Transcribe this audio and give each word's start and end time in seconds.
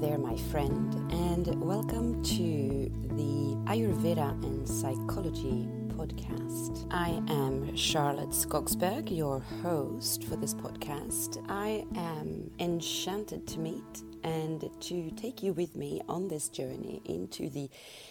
there, 0.00 0.16
my 0.16 0.36
friend, 0.50 0.94
and 1.12 1.46
welcome 1.60 2.22
to 2.22 2.90
the 3.16 3.54
Ayurveda 3.70 4.30
and 4.42 4.66
Psychology 4.66 5.68
podcast. 5.88 6.86
I 6.90 7.22
am 7.30 7.76
Charlotte 7.76 8.30
Skogsberg, 8.30 9.14
your 9.14 9.40
host 9.62 10.24
for 10.24 10.36
this 10.36 10.54
podcast. 10.54 11.44
I 11.50 11.84
am 11.96 12.50
enchanted 12.58 13.46
to 13.48 13.58
meet 13.58 14.02
and 14.24 14.70
to 14.80 15.10
take 15.10 15.42
you 15.42 15.52
with 15.52 15.76
me 15.76 16.00
on 16.08 16.28
this 16.28 16.48
journey 16.48 17.02
into 17.04 17.50
the 17.50 17.68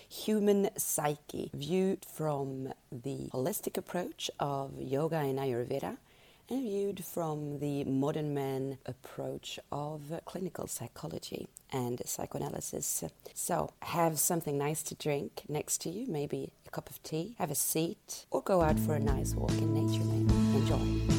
human 0.08 0.70
psyche, 0.78 1.50
viewed 1.56 2.06
from 2.06 2.72
the 2.92 3.32
holistic 3.34 3.78
approach 3.78 4.30
of 4.40 4.80
yoga 4.80 5.18
and 5.18 5.40
Ayurveda 5.40 5.98
viewed 6.58 7.04
from 7.06 7.60
the 7.60 7.84
modern 7.84 8.34
man 8.34 8.78
approach 8.86 9.60
of 9.72 10.02
clinical 10.26 10.68
psychology 10.68 11.48
and 11.72 12.02
psychoanalysis. 12.06 13.04
So, 13.34 13.74
have 13.82 14.20
something 14.20 14.58
nice 14.58 14.82
to 14.84 14.96
drink 14.96 15.44
next 15.48 15.82
to 15.82 15.90
you, 15.90 16.08
maybe 16.08 16.52
a 16.66 16.70
cup 16.72 16.90
of 16.90 17.02
tea, 17.04 17.36
have 17.38 17.52
a 17.52 17.56
seat, 17.56 18.26
or 18.32 18.42
go 18.42 18.62
out 18.62 18.80
for 18.80 18.96
a 18.96 19.00
nice 19.00 19.34
walk 19.36 19.52
in 19.52 19.74
nature, 19.74 20.04
maybe. 20.04 20.34
Enjoy. 20.58 21.19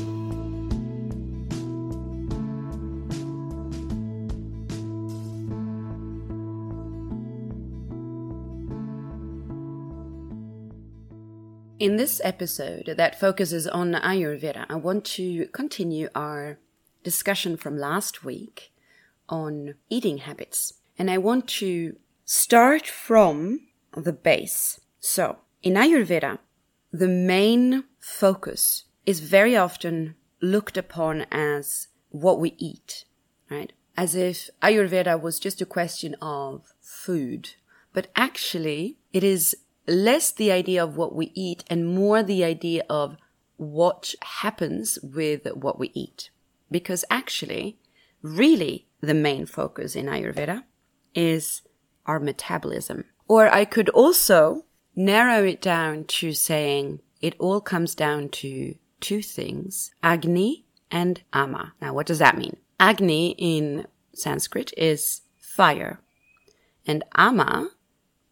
In 11.81 11.97
this 11.97 12.21
episode 12.23 12.93
that 12.99 13.19
focuses 13.19 13.67
on 13.67 13.93
Ayurveda, 13.93 14.67
I 14.69 14.75
want 14.75 15.03
to 15.17 15.47
continue 15.47 16.11
our 16.15 16.59
discussion 17.03 17.57
from 17.57 17.79
last 17.79 18.23
week 18.23 18.71
on 19.31 19.77
eating 19.89 20.19
habits. 20.19 20.75
And 20.99 21.11
I 21.11 21.17
want 21.17 21.49
to 21.61 21.97
start 22.27 22.87
from 22.87 23.61
the 23.97 24.13
base. 24.13 24.79
So, 24.99 25.39
in 25.63 25.73
Ayurveda, 25.73 26.41
the 26.93 27.09
main 27.09 27.85
focus 27.99 28.85
is 29.07 29.21
very 29.21 29.57
often 29.57 30.17
looked 30.43 30.77
upon 30.77 31.25
as 31.33 31.89
what 32.11 32.39
we 32.39 32.57
eat, 32.59 33.07
right? 33.51 33.73
As 33.97 34.15
if 34.15 34.51
Ayurveda 34.63 35.19
was 35.19 35.41
just 35.41 35.63
a 35.63 35.67
question 35.67 36.15
of 36.21 36.75
food. 36.83 37.55
But 37.95 38.09
actually, 38.15 38.99
it 39.15 39.25
is 39.25 39.57
less 39.91 40.31
the 40.33 40.53
idea 40.53 40.83
of 40.83 40.97
what 40.97 41.15
we 41.15 41.33
eat 41.35 41.65
and 41.69 41.87
more 41.95 42.23
the 42.23 42.45
idea 42.45 42.85
of 42.89 43.17
what 43.57 44.15
happens 44.23 44.99
with 45.03 45.47
what 45.55 45.79
we 45.79 45.91
eat. 45.95 46.31
Because 46.71 47.05
actually, 47.11 47.79
really, 48.23 48.87
the 49.01 49.15
main 49.15 49.47
focus 49.47 49.97
in 49.97 50.07
Ayurveda 50.07 50.65
is 51.15 51.63
our 52.07 52.21
metabolism. 52.21 53.05
Or 53.29 53.53
I 53.53 53.65
could 53.65 53.89
also 53.91 54.65
narrow 54.95 55.45
it 55.45 55.61
down 55.61 56.05
to 56.05 56.33
saying 56.33 57.01
it 57.21 57.35
all 57.39 57.61
comes 57.61 57.95
down 57.95 58.29
to 58.29 58.75
two 59.01 59.23
things 59.23 59.91
Agni 60.03 60.65
and 60.91 61.23
Ama. 61.33 61.75
Now, 61.81 61.95
what 61.95 62.07
does 62.07 62.19
that 62.19 62.39
mean? 62.39 62.57
Agni 62.79 63.35
in 63.39 63.87
Sanskrit 64.15 64.73
is 64.77 65.23
fire, 65.39 66.01
and 66.87 67.05
Ama 67.15 67.71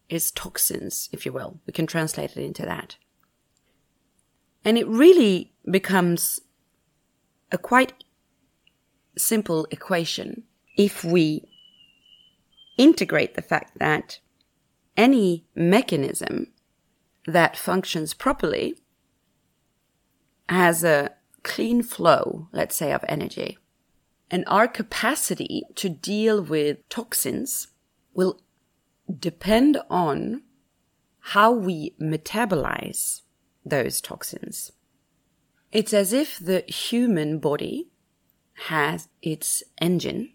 is 0.09 0.31
toxins, 0.31 1.09
if 1.11 1.25
you 1.25 1.31
will. 1.31 1.59
We 1.65 1.73
can 1.73 1.87
translate 1.87 2.35
it 2.35 2.43
into 2.43 2.63
that. 2.63 2.97
And 4.65 4.77
it 4.77 4.87
really 4.87 5.53
becomes 5.69 6.41
a 7.51 7.57
quite 7.57 7.93
simple 9.17 9.67
equation 9.71 10.43
if 10.77 11.03
we 11.03 11.43
integrate 12.77 13.35
the 13.35 13.41
fact 13.41 13.77
that 13.79 14.19
any 14.95 15.45
mechanism 15.55 16.47
that 17.25 17.57
functions 17.57 18.13
properly 18.13 18.75
has 20.47 20.83
a 20.83 21.11
clean 21.43 21.83
flow, 21.83 22.47
let's 22.51 22.75
say, 22.75 22.91
of 22.91 23.03
energy. 23.07 23.57
And 24.31 24.43
our 24.47 24.67
capacity 24.67 25.63
to 25.75 25.89
deal 25.89 26.41
with 26.41 26.87
toxins 26.89 27.67
will 28.13 28.41
depend 29.17 29.79
on 29.89 30.43
how 31.19 31.51
we 31.51 31.95
metabolize 31.99 33.21
those 33.65 34.01
toxins. 34.01 34.71
It's 35.71 35.93
as 35.93 36.13
if 36.13 36.39
the 36.39 36.63
human 36.67 37.39
body 37.39 37.89
has 38.65 39.07
its 39.21 39.63
engine 39.79 40.33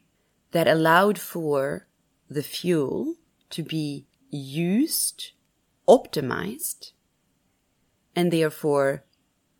that 0.52 0.68
allowed 0.68 1.18
for 1.18 1.86
the 2.28 2.42
fuel 2.42 3.16
to 3.50 3.62
be 3.62 4.06
used, 4.30 5.32
optimized, 5.88 6.92
and 8.14 8.32
therefore 8.32 9.04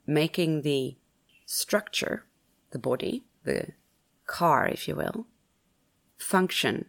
making 0.07 0.63
the 0.63 0.97
structure, 1.47 2.27
the 2.71 2.79
body, 2.79 3.25
the 3.45 3.69
car, 4.27 4.69
if 4.69 4.87
you 4.89 4.95
will, 4.95 5.27
function 6.17 6.87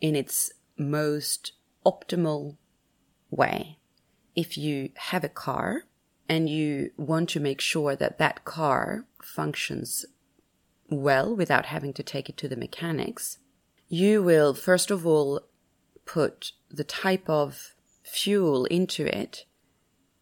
in 0.00 0.14
its 0.14 0.52
most 0.76 1.52
optimal 1.84 2.56
way. 3.30 3.78
If 4.34 4.56
you 4.56 4.90
have 4.96 5.24
a 5.24 5.28
car 5.28 5.82
and 6.28 6.48
you 6.48 6.90
want 6.96 7.28
to 7.30 7.40
make 7.40 7.60
sure 7.60 7.96
that 7.96 8.18
that 8.18 8.44
car 8.44 9.06
functions 9.22 10.04
well 10.90 11.34
without 11.34 11.66
having 11.66 11.92
to 11.94 12.02
take 12.02 12.28
it 12.28 12.36
to 12.38 12.48
the 12.48 12.56
mechanics, 12.56 13.38
you 13.88 14.22
will 14.22 14.54
first 14.54 14.90
of 14.90 15.06
all 15.06 15.42
put 16.04 16.52
the 16.70 16.84
type 16.84 17.28
of 17.28 17.74
fuel 18.02 18.64
into 18.66 19.04
it 19.04 19.44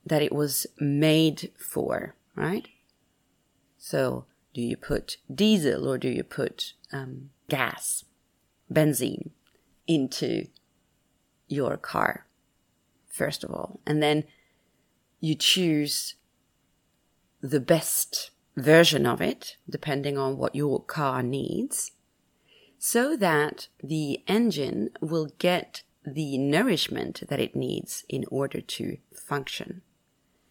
that 0.04 0.22
it 0.22 0.32
was 0.32 0.66
made 0.78 1.50
for, 1.58 2.14
right? 2.34 2.68
So, 3.76 4.26
do 4.54 4.62
you 4.62 4.76
put 4.76 5.18
diesel 5.32 5.88
or 5.88 5.98
do 5.98 6.08
you 6.08 6.22
put 6.22 6.72
um, 6.92 7.30
gas, 7.48 8.04
benzene 8.72 9.30
into 9.86 10.46
your 11.48 11.76
car, 11.76 12.26
first 13.08 13.44
of 13.44 13.50
all. 13.50 13.80
And 13.86 14.02
then 14.02 14.24
you 15.20 15.34
choose 15.34 16.14
the 17.40 17.60
best 17.60 18.30
version 18.56 19.06
of 19.06 19.20
it, 19.20 19.56
depending 19.68 20.16
on 20.18 20.38
what 20.38 20.54
your 20.54 20.82
car 20.82 21.22
needs, 21.22 21.92
so 22.78 23.16
that 23.16 23.68
the 23.82 24.22
engine 24.26 24.90
will 25.00 25.30
get 25.38 25.82
the 26.04 26.38
nourishment 26.38 27.22
that 27.28 27.40
it 27.40 27.56
needs 27.56 28.04
in 28.08 28.24
order 28.30 28.60
to 28.60 28.96
function. 29.12 29.82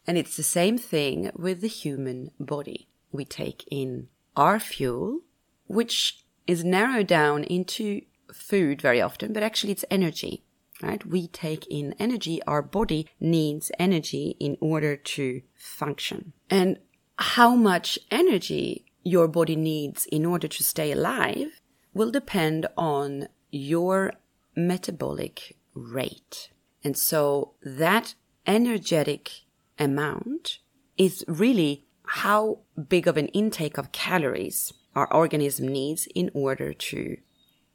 And 0.06 0.18
it's 0.18 0.38
the 0.38 0.44
same 0.44 0.78
thing 0.78 1.32
with 1.36 1.62
the 1.62 1.68
human 1.68 2.32
body. 2.40 2.88
We 3.12 3.26
take 3.26 3.64
in 3.72 4.10
our 4.36 4.60
fuel, 4.60 5.22
which 5.68 6.24
is 6.46 6.64
narrowed 6.64 7.08
down 7.08 7.44
into 7.46 8.02
food 8.34 8.82
very 8.82 9.02
often, 9.02 9.34
but 9.34 9.44
actually 9.44 9.72
it's 9.72 9.86
energy 9.90 10.44
right? 10.85 11.06
We 11.06 11.28
take 11.28 11.66
in 11.68 11.94
energy. 12.00 12.41
Our 12.44 12.62
body 12.62 13.07
needs 13.19 13.72
energy 13.79 14.38
in 14.40 14.57
order 14.62 14.96
to 14.96 15.41
function. 15.56 16.34
And 16.50 16.79
how 17.18 17.56
much 17.56 17.97
energy 18.12 18.85
your 19.03 19.28
body 19.28 19.56
needs 19.56 20.06
in 20.06 20.25
order 20.25 20.47
to 20.47 20.63
stay 20.63 20.91
alive 20.91 21.62
will 21.94 22.12
depend 22.12 22.68
on 22.78 23.28
your 23.51 24.13
metabolic 24.56 25.57
rate. 25.73 26.50
And 26.84 26.97
so 26.97 27.53
that 27.63 28.16
energetic 28.46 29.31
amount 29.79 30.59
is 30.97 31.26
really 31.28 31.85
how 32.08 32.59
big 32.88 33.08
of 33.08 33.17
an 33.17 33.28
intake 33.29 33.78
of 33.78 33.91
calories 33.91 34.73
our 34.96 35.11
organism 35.11 35.67
needs 35.67 36.08
in 36.14 36.29
order 36.34 36.73
to 36.73 37.17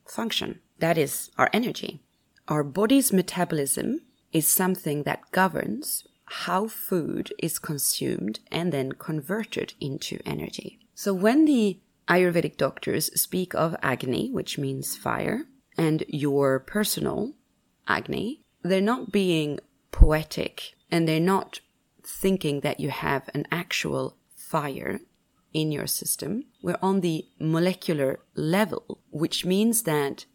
function. 0.06 0.60
That 0.78 0.96
is 0.96 1.30
our 1.36 1.50
energy. 1.52 2.02
Our 2.50 2.64
body's 2.64 3.12
metabolism 3.12 4.00
is 4.32 4.48
something 4.48 5.04
that 5.04 5.30
governs 5.30 6.04
how 6.24 6.66
food 6.66 7.32
is 7.38 7.60
consumed 7.60 8.40
and 8.50 8.72
then 8.72 8.90
converted 8.92 9.74
into 9.80 10.18
energy. 10.26 10.80
So 10.96 11.14
when 11.14 11.44
the 11.44 11.78
Ayurvedic 12.08 12.56
doctors 12.56 13.06
speak 13.20 13.54
of 13.54 13.76
Agni, 13.82 14.32
which 14.32 14.58
means 14.58 14.96
fire, 14.96 15.44
and 15.78 16.02
your 16.08 16.58
personal 16.58 17.34
Agni, 17.86 18.42
they're 18.62 18.80
not 18.80 19.12
being 19.12 19.60
poetic 19.92 20.74
and 20.90 21.06
they're 21.06 21.20
not 21.20 21.60
thinking 22.02 22.60
that 22.60 22.80
you 22.80 22.90
have 22.90 23.30
an 23.32 23.46
actual 23.52 24.16
fire 24.34 24.98
in 25.52 25.70
your 25.70 25.86
system. 25.86 26.46
We're 26.62 26.78
on 26.82 27.00
the 27.00 27.26
molecular 27.38 28.18
level, 28.34 28.98
which 29.10 29.44
means 29.44 29.84
that 29.84 30.26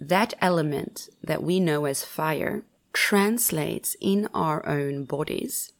that 0.00 0.34
element 0.40 1.08
that 1.22 1.42
we 1.42 1.60
know 1.60 1.84
as 1.84 2.04
fire 2.04 2.62
translates 2.92 3.96
in 4.00 4.28
our 4.32 4.66
own 4.66 5.04
bodies 5.04 5.72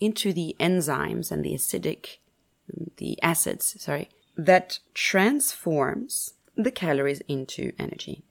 into 0.00 0.32
the 0.32 0.56
enzymes 0.60 1.30
and 1.30 1.44
the 1.44 1.54
acidic, 1.54 2.18
the 2.96 3.20
acids, 3.22 3.76
sorry, 3.78 4.10
that 4.36 4.78
transforms 4.94 6.34
the 6.56 6.70
calories 6.70 7.22
into 7.28 7.72
energy. 7.78 8.22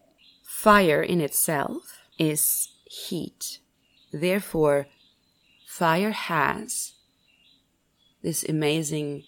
Fire 0.43 1.01
in 1.01 1.21
itself 1.21 1.97
is 2.17 2.69
heat. 2.85 3.59
Therefore, 4.11 4.87
fire 5.67 6.11
has 6.11 6.93
this 8.21 8.47
amazing 8.47 9.23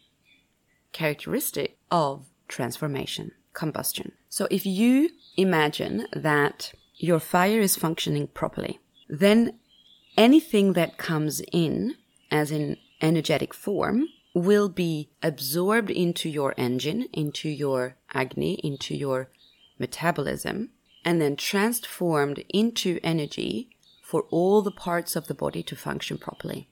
characteristic 0.94 1.78
of 1.92 2.26
transformation, 2.48 3.32
combustion. 3.58 4.12
So 4.30 4.48
if 4.52 4.66
you 4.66 5.10
imagine 5.36 6.08
that 6.14 6.72
your 6.96 7.20
fire 7.20 7.60
is 7.60 7.76
functioning 7.76 8.28
properly, 8.28 8.80
then 9.10 9.60
anything 10.16 10.74
that 10.74 10.98
comes 10.98 11.42
in, 11.52 11.96
as 12.32 12.52
in 12.52 12.78
energetic 13.02 13.54
form, 13.54 14.08
will 14.34 14.70
be 14.70 15.10
absorbed 15.24 15.90
into 15.90 16.30
your 16.30 16.54
engine, 16.58 17.08
into 17.12 17.50
your 17.50 17.96
Agni, 18.14 18.54
into 18.64 18.94
your 18.96 19.30
metabolism, 19.80 20.70
and 21.04 21.20
then 21.20 21.36
transformed 21.36 22.44
into 22.50 23.00
energy 23.04 23.70
for 24.04 24.22
all 24.30 24.62
the 24.62 24.80
parts 24.88 25.16
of 25.16 25.28
the 25.28 25.34
body 25.34 25.64
to 25.64 25.76
function 25.76 26.18
properly. 26.18 26.70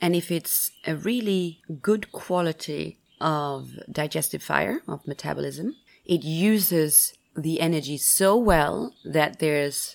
And 0.00 0.14
if 0.14 0.30
it's 0.30 0.70
a 0.86 0.94
really 0.94 1.62
good 1.80 2.12
quality 2.12 2.98
of 3.20 3.70
digestive 3.90 4.42
fire, 4.42 4.82
of 4.86 5.06
metabolism, 5.06 5.76
it 6.06 6.24
uses 6.24 7.14
the 7.36 7.60
energy 7.60 7.98
so 7.98 8.36
well 8.36 8.94
that 9.04 9.38
there's 9.38 9.94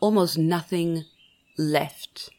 almost 0.00 0.38
nothing 0.38 1.04
left, 1.58 2.30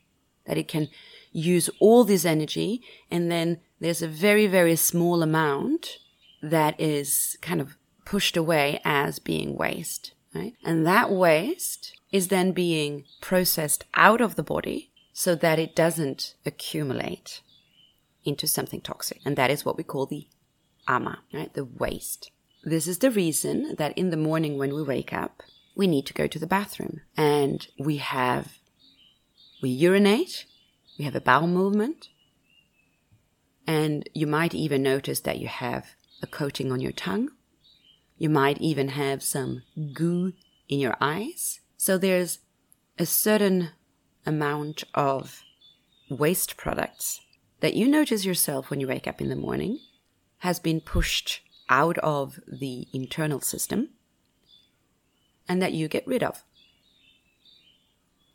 that 0.45 0.57
it 0.57 0.67
can 0.67 0.89
use 1.31 1.69
all 1.79 2.03
this 2.03 2.25
energy 2.25 2.81
and 3.09 3.31
then 3.31 3.59
there's 3.79 4.01
a 4.01 4.07
very, 4.07 4.47
very 4.47 4.75
small 4.75 5.21
amount 5.23 5.97
that 6.41 6.79
is 6.79 7.37
kind 7.41 7.59
of 7.59 7.77
pushed 8.05 8.37
away 8.37 8.79
as 8.85 9.19
being 9.19 9.57
waste, 9.57 10.13
right? 10.35 10.53
And 10.63 10.85
that 10.85 11.09
waste 11.09 11.97
is 12.11 12.27
then 12.27 12.51
being 12.51 13.05
processed 13.21 13.85
out 13.95 14.21
of 14.21 14.35
the 14.35 14.43
body 14.43 14.91
so 15.13 15.35
that 15.35 15.59
it 15.59 15.75
doesn't 15.75 16.35
accumulate 16.45 17.41
into 18.23 18.47
something 18.47 18.81
toxic. 18.81 19.19
And 19.25 19.35
that 19.35 19.51
is 19.51 19.65
what 19.65 19.77
we 19.77 19.83
call 19.83 20.05
the 20.05 20.27
ama, 20.87 21.19
right? 21.33 21.53
The 21.53 21.65
waste. 21.65 22.31
This 22.63 22.87
is 22.87 22.99
the 22.99 23.11
reason 23.11 23.75
that 23.77 23.97
in 23.97 24.09
the 24.09 24.17
morning 24.17 24.57
when 24.57 24.73
we 24.73 24.83
wake 24.83 25.11
up, 25.11 25.43
we 25.75 25.87
need 25.87 26.05
to 26.05 26.13
go 26.13 26.27
to 26.27 26.39
the 26.39 26.47
bathroom 26.47 27.01
and 27.17 27.67
we 27.77 27.97
have, 27.97 28.59
we 29.61 29.69
urinate, 29.69 30.45
we 30.97 31.05
have 31.05 31.15
a 31.15 31.21
bowel 31.21 31.47
movement, 31.47 32.09
and 33.65 34.09
you 34.13 34.27
might 34.27 34.53
even 34.53 34.83
notice 34.83 35.19
that 35.21 35.39
you 35.39 35.47
have 35.47 35.95
a 36.21 36.27
coating 36.27 36.71
on 36.71 36.79
your 36.79 36.91
tongue. 36.91 37.29
You 38.17 38.29
might 38.29 38.59
even 38.61 38.89
have 38.89 39.23
some 39.23 39.63
goo 39.93 40.33
in 40.69 40.79
your 40.79 40.95
eyes. 41.01 41.59
So 41.77 41.97
there's 41.97 42.39
a 42.97 43.05
certain 43.05 43.71
amount 44.25 44.83
of 44.93 45.41
waste 46.09 46.55
products 46.55 47.19
that 47.59 47.73
you 47.73 47.87
notice 47.87 48.23
yourself 48.25 48.69
when 48.69 48.79
you 48.79 48.87
wake 48.87 49.07
up 49.07 49.19
in 49.19 49.29
the 49.29 49.35
morning 49.35 49.79
has 50.43 50.59
been 50.59 50.81
pushed 50.81 51.39
out 51.69 51.97
of 51.99 52.37
the 52.45 52.85
internal 52.91 53.39
system 53.39 53.87
and 55.47 55.61
that 55.61 55.71
you 55.71 55.87
get 55.87 56.05
rid 56.05 56.21
of 56.21 56.43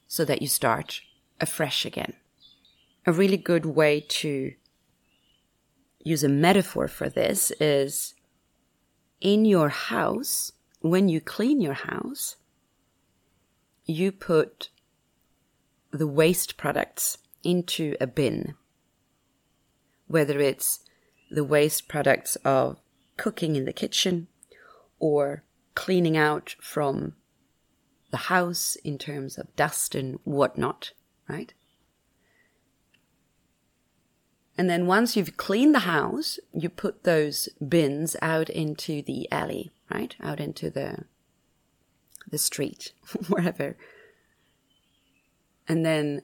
so 0.06 0.24
that 0.24 0.40
you 0.40 0.48
start 0.48 1.02
afresh 1.38 1.84
again. 1.84 2.14
A 3.06 3.12
really 3.12 3.36
good 3.36 3.66
way 3.66 4.00
to 4.08 4.54
use 6.02 6.24
a 6.24 6.30
metaphor 6.30 6.88
for 6.88 7.10
this 7.10 7.50
is 7.60 8.14
in 9.20 9.44
your 9.44 9.68
house, 9.68 10.52
when 10.80 11.10
you 11.10 11.20
clean 11.20 11.60
your 11.60 11.74
house, 11.74 12.36
you 13.84 14.12
put 14.12 14.70
the 15.90 16.06
waste 16.06 16.56
products 16.56 17.18
into 17.44 17.96
a 18.00 18.06
bin, 18.06 18.54
whether 20.06 20.38
it's 20.40 20.80
the 21.30 21.44
waste 21.44 21.88
products 21.88 22.36
of 22.44 22.78
cooking 23.16 23.56
in 23.56 23.64
the 23.64 23.72
kitchen 23.72 24.28
or 24.98 25.44
cleaning 25.74 26.16
out 26.16 26.56
from 26.60 27.14
the 28.10 28.16
house 28.16 28.76
in 28.76 28.98
terms 28.98 29.36
of 29.36 29.54
dust 29.54 29.94
and 29.94 30.18
whatnot, 30.24 30.92
right? 31.28 31.52
And 34.56 34.68
then 34.68 34.86
once 34.86 35.16
you've 35.16 35.36
cleaned 35.36 35.74
the 35.74 35.80
house, 35.80 36.40
you 36.52 36.68
put 36.68 37.04
those 37.04 37.48
bins 37.66 38.16
out 38.20 38.50
into 38.50 39.02
the 39.02 39.30
alley, 39.30 39.70
right? 39.90 40.16
Out 40.20 40.40
into 40.40 40.68
the 40.70 41.04
the 42.30 42.38
street, 42.38 42.92
wherever. 43.28 43.76
And 45.68 45.86
then 45.86 46.22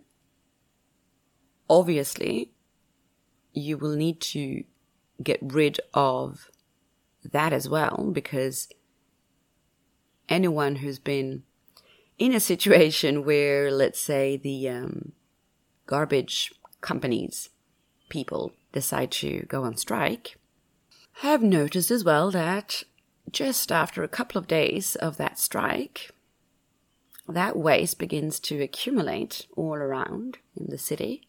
obviously 1.69 2.51
you 3.53 3.79
will 3.79 3.95
need 3.95 4.21
to 4.21 4.65
get 5.25 5.41
rid 5.43 5.81
of 5.93 6.50
that 7.32 7.53
as 7.53 7.69
well 7.69 8.11
because 8.12 8.69
anyone 10.29 10.76
who's 10.76 10.99
been 10.99 11.43
in 12.19 12.32
a 12.32 12.41
situation 12.41 13.25
where, 13.25 13.71
let's 13.71 14.00
say, 14.00 14.37
the 14.37 14.69
um, 14.69 15.12
garbage 15.87 16.53
companies 16.81 17.50
people 18.09 18.53
decide 18.73 19.11
to 19.11 19.44
go 19.49 19.65
on 19.65 19.76
strike 19.76 20.37
have 21.19 21.43
noticed 21.43 21.91
as 21.91 22.05
well 22.05 22.31
that 22.31 22.82
just 23.31 23.73
after 23.73 24.03
a 24.03 24.09
couple 24.09 24.38
of 24.38 24.47
days 24.47 24.97
of 24.97 25.17
that 25.17 25.38
strike, 25.38 26.11
that 27.29 27.56
waste 27.56 27.99
begins 27.99 28.38
to 28.38 28.62
accumulate 28.62 29.47
all 29.56 29.75
around 29.75 30.38
in 30.56 30.67
the 30.69 30.79
city. 30.79 31.29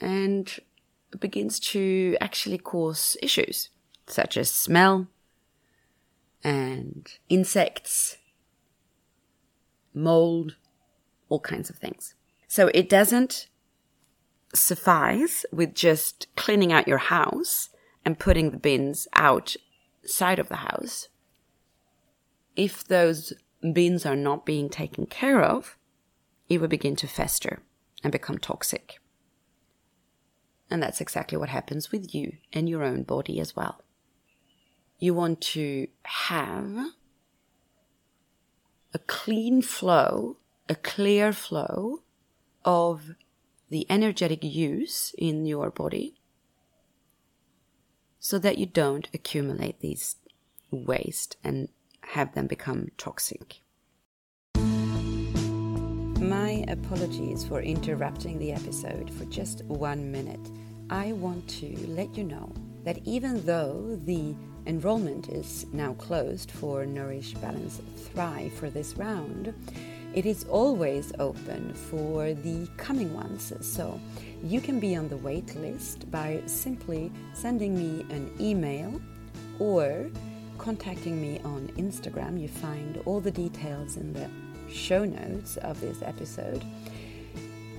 And 0.00 0.58
begins 1.18 1.58
to 1.58 2.16
actually 2.20 2.58
cause 2.58 3.16
issues 3.22 3.70
such 4.06 4.36
as 4.36 4.50
smell 4.50 5.08
and 6.42 7.08
insects, 7.28 8.16
mold, 9.92 10.56
all 11.28 11.40
kinds 11.40 11.70
of 11.70 11.76
things. 11.76 12.14
So 12.48 12.70
it 12.74 12.88
doesn't 12.88 13.48
suffice 14.54 15.44
with 15.52 15.74
just 15.74 16.26
cleaning 16.36 16.72
out 16.72 16.88
your 16.88 16.98
house 16.98 17.68
and 18.04 18.18
putting 18.18 18.50
the 18.50 18.56
bins 18.56 19.06
outside 19.14 20.38
of 20.38 20.48
the 20.48 20.56
house. 20.56 21.08
If 22.56 22.84
those 22.84 23.32
bins 23.72 24.04
are 24.06 24.16
not 24.16 24.46
being 24.46 24.68
taken 24.68 25.06
care 25.06 25.42
of, 25.42 25.76
it 26.48 26.60
will 26.60 26.68
begin 26.68 26.96
to 26.96 27.06
fester 27.06 27.62
and 28.02 28.10
become 28.10 28.38
toxic. 28.38 28.99
And 30.70 30.82
that's 30.82 31.00
exactly 31.00 31.36
what 31.36 31.48
happens 31.48 31.90
with 31.90 32.14
you 32.14 32.36
and 32.52 32.68
your 32.68 32.84
own 32.84 33.02
body 33.02 33.40
as 33.40 33.56
well. 33.56 33.82
You 34.98 35.14
want 35.14 35.40
to 35.40 35.88
have 36.02 36.92
a 38.94 38.98
clean 38.98 39.62
flow, 39.62 40.36
a 40.68 40.74
clear 40.74 41.32
flow 41.32 42.02
of 42.64 43.14
the 43.68 43.86
energetic 43.90 44.44
use 44.44 45.14
in 45.16 45.46
your 45.46 45.70
body 45.70 46.20
so 48.18 48.38
that 48.38 48.58
you 48.58 48.66
don't 48.66 49.08
accumulate 49.14 49.80
these 49.80 50.16
waste 50.70 51.36
and 51.42 51.68
have 52.02 52.34
them 52.34 52.46
become 52.46 52.88
toxic. 52.98 53.62
My 56.20 56.66
apologies 56.68 57.46
for 57.46 57.62
interrupting 57.62 58.38
the 58.38 58.52
episode 58.52 59.10
for 59.14 59.24
just 59.24 59.64
one 59.64 60.12
minute. 60.12 60.50
I 60.90 61.12
want 61.12 61.48
to 61.60 61.74
let 61.88 62.14
you 62.14 62.24
know 62.24 62.52
that 62.84 62.98
even 63.06 63.42
though 63.46 63.98
the 64.04 64.34
enrollment 64.66 65.30
is 65.30 65.64
now 65.72 65.94
closed 65.94 66.50
for 66.50 66.84
Nourish, 66.84 67.32
Balance, 67.36 67.80
Thrive 67.96 68.52
for 68.52 68.68
this 68.68 68.98
round, 68.98 69.54
it 70.14 70.26
is 70.26 70.44
always 70.44 71.10
open 71.18 71.72
for 71.72 72.34
the 72.34 72.68
coming 72.76 73.14
ones. 73.14 73.54
So 73.62 73.98
you 74.44 74.60
can 74.60 74.78
be 74.78 74.96
on 74.96 75.08
the 75.08 75.16
wait 75.16 75.56
list 75.56 76.10
by 76.10 76.42
simply 76.44 77.10
sending 77.32 77.74
me 77.74 78.04
an 78.10 78.30
email 78.38 79.00
or 79.58 80.10
contacting 80.58 81.18
me 81.18 81.40
on 81.44 81.68
Instagram. 81.78 82.38
You 82.38 82.48
find 82.48 83.00
all 83.06 83.20
the 83.20 83.30
details 83.30 83.96
in 83.96 84.12
the 84.12 84.28
show 84.72 85.04
notes 85.04 85.56
of 85.58 85.80
this 85.80 86.02
episode. 86.02 86.64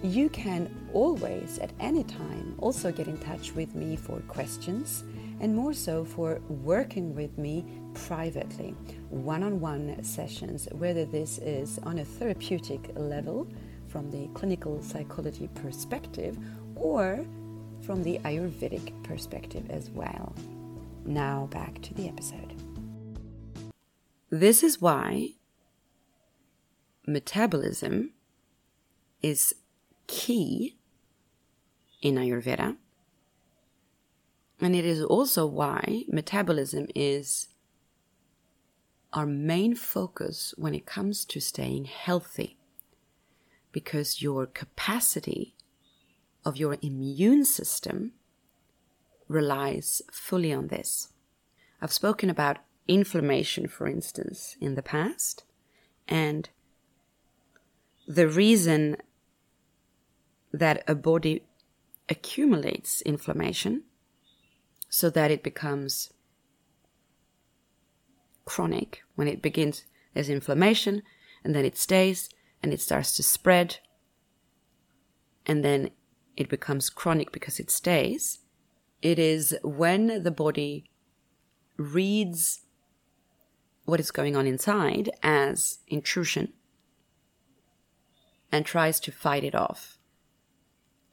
You 0.04 0.30
can 0.30 0.70
always, 0.94 1.60
at 1.60 1.72
any 1.80 2.04
time, 2.04 2.56
also 2.58 2.92
get 2.92 3.08
in 3.08 3.18
touch 3.20 3.54
with 3.54 3.76
me 3.76 3.96
for 3.96 4.20
questions 4.22 5.04
and 5.40 5.56
more 5.56 5.74
so 5.74 6.06
for 6.06 6.40
working 6.50 7.16
with 7.16 7.38
me 7.38 7.66
privately, 7.94 8.76
one 9.10 9.44
on 9.44 9.60
one 9.60 10.04
sessions, 10.04 10.68
whether 10.72 11.06
this 11.06 11.40
is 11.40 11.80
on 11.84 12.00
a 12.00 12.06
therapeutic 12.06 12.92
level 12.96 13.48
from 13.88 14.10
the 14.12 14.28
clinical 14.34 14.82
psychology 14.82 15.50
perspective 15.56 16.38
or 16.76 17.26
from 17.82 18.04
the 18.04 18.20
Ayurvedic 18.20 19.04
perspective 19.04 19.70
as 19.70 19.90
well. 19.90 20.34
Now 21.06 21.48
back 21.52 21.82
to 21.82 21.94
the 21.94 22.08
episode. 22.08 22.56
This 24.30 24.64
is 24.64 24.80
why 24.80 25.32
metabolism 27.06 28.12
is 29.22 29.54
key 30.08 30.78
in 32.02 32.16
Ayurveda. 32.16 32.78
And 34.60 34.76
it 34.76 34.86
is 34.86 35.04
also 35.04 35.46
why 35.46 36.04
metabolism 36.08 36.88
is 36.96 37.48
our 39.14 39.26
main 39.26 39.76
focus 39.76 40.54
when 40.58 40.74
it 40.74 40.86
comes 40.86 41.26
to 41.26 41.40
staying 41.40 41.86
healthy. 41.86 42.58
Because 43.72 44.22
your 44.22 44.46
capacity 44.46 45.56
of 46.46 46.58
your 46.58 46.78
immune 46.82 47.46
system 47.46 48.14
relies 49.28 50.02
fully 50.12 50.54
on 50.54 50.68
this. 50.68 51.10
I've 51.82 51.94
spoken 51.94 52.30
about 52.30 52.58
inflammation, 52.88 53.68
for 53.68 53.88
instance, 53.88 54.58
in 54.60 54.76
the 54.76 54.82
past, 54.84 55.44
and 56.08 56.50
the 58.14 58.28
reason 58.28 58.98
that 60.52 60.84
a 60.86 60.94
body 60.94 61.44
accumulates 62.10 63.02
inflammation 63.04 63.84
so 64.90 65.10
that 65.10 65.32
it 65.32 65.42
becomes 65.42 66.12
chronic 68.44 69.02
when 69.16 69.30
it 69.30 69.42
begins 69.42 69.86
there's 70.14 70.30
inflammation 70.30 71.02
and 71.44 71.56
then 71.56 71.64
it 71.64 71.78
stays 71.78 72.28
and 72.62 72.74
it 72.74 72.82
starts 72.82 73.16
to 73.16 73.24
spread 73.24 73.78
and 75.46 75.64
then 75.64 75.90
it 76.36 76.50
becomes 76.50 76.90
chronic 76.90 77.32
because 77.32 77.62
it 77.62 77.72
stays 77.72 78.40
it 79.02 79.18
is 79.18 79.56
when 79.64 80.22
the 80.24 80.32
body 80.32 80.84
reads 81.78 82.66
what 83.86 84.02
is 84.02 84.12
going 84.12 84.36
on 84.36 84.46
inside 84.46 85.10
as 85.24 85.80
intrusion 85.88 86.52
and 88.52 88.66
tries 88.66 89.00
to 89.02 89.12
fight 89.12 89.44
it 89.44 89.56
off. 89.56 89.98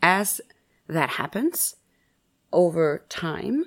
As 0.02 0.40
that 0.86 1.10
happens 1.10 1.76
over 2.52 3.04
time, 3.08 3.66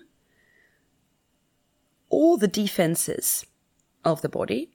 all 2.10 2.38
the 2.38 2.48
defenses 2.48 3.46
of 4.04 4.22
the 4.22 4.30
body 4.30 4.72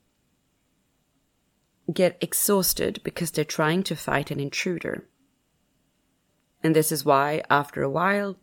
get 1.92 2.16
exhausted 2.20 3.00
because 3.04 3.30
they're 3.30 3.44
trying 3.44 3.82
to 3.84 3.94
fight 3.94 4.30
an 4.30 4.40
intruder. 4.40 5.06
And 6.62 6.74
this 6.74 6.90
is 6.90 7.04
why, 7.04 7.42
after 7.48 7.82
a 7.82 7.90
while, 7.90 8.36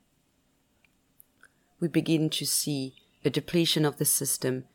we 1.80 1.88
begin 1.88 2.30
to 2.30 2.46
see 2.46 2.96
a 3.26 3.30
depletion 3.30 3.84
of 3.86 3.98
the 3.98 4.06
system 4.06 4.66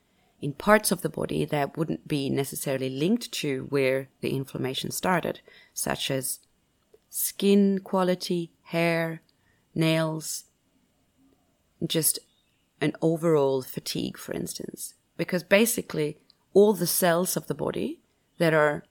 in 0.40 0.52
parts 0.52 0.92
of 0.92 1.02
the 1.02 1.09
body 1.09 1.45
that 1.45 1.76
wouldn't 1.76 2.07
be 2.07 2.30
necessarily 2.30 2.88
linked 2.88 3.33
to 3.33 3.66
where 3.71 4.09
the 4.21 4.30
inflammation 4.30 4.90
started, 4.90 5.40
such 5.75 6.11
as 6.11 6.38
skin 7.11 7.80
quality, 7.80 8.52
hair, 8.64 9.23
nails, 9.75 10.45
just 11.87 12.18
an 12.80 12.92
overall 13.02 13.62
fatigue, 13.62 14.16
for 14.16 14.33
instance. 14.33 14.95
Because 15.16 15.42
basically, 15.42 16.18
all 16.54 16.73
the 16.73 16.87
cells 16.87 17.37
of 17.37 17.49
the 17.49 17.54
body 17.54 18.00
that 18.38 18.54
are 18.54 18.85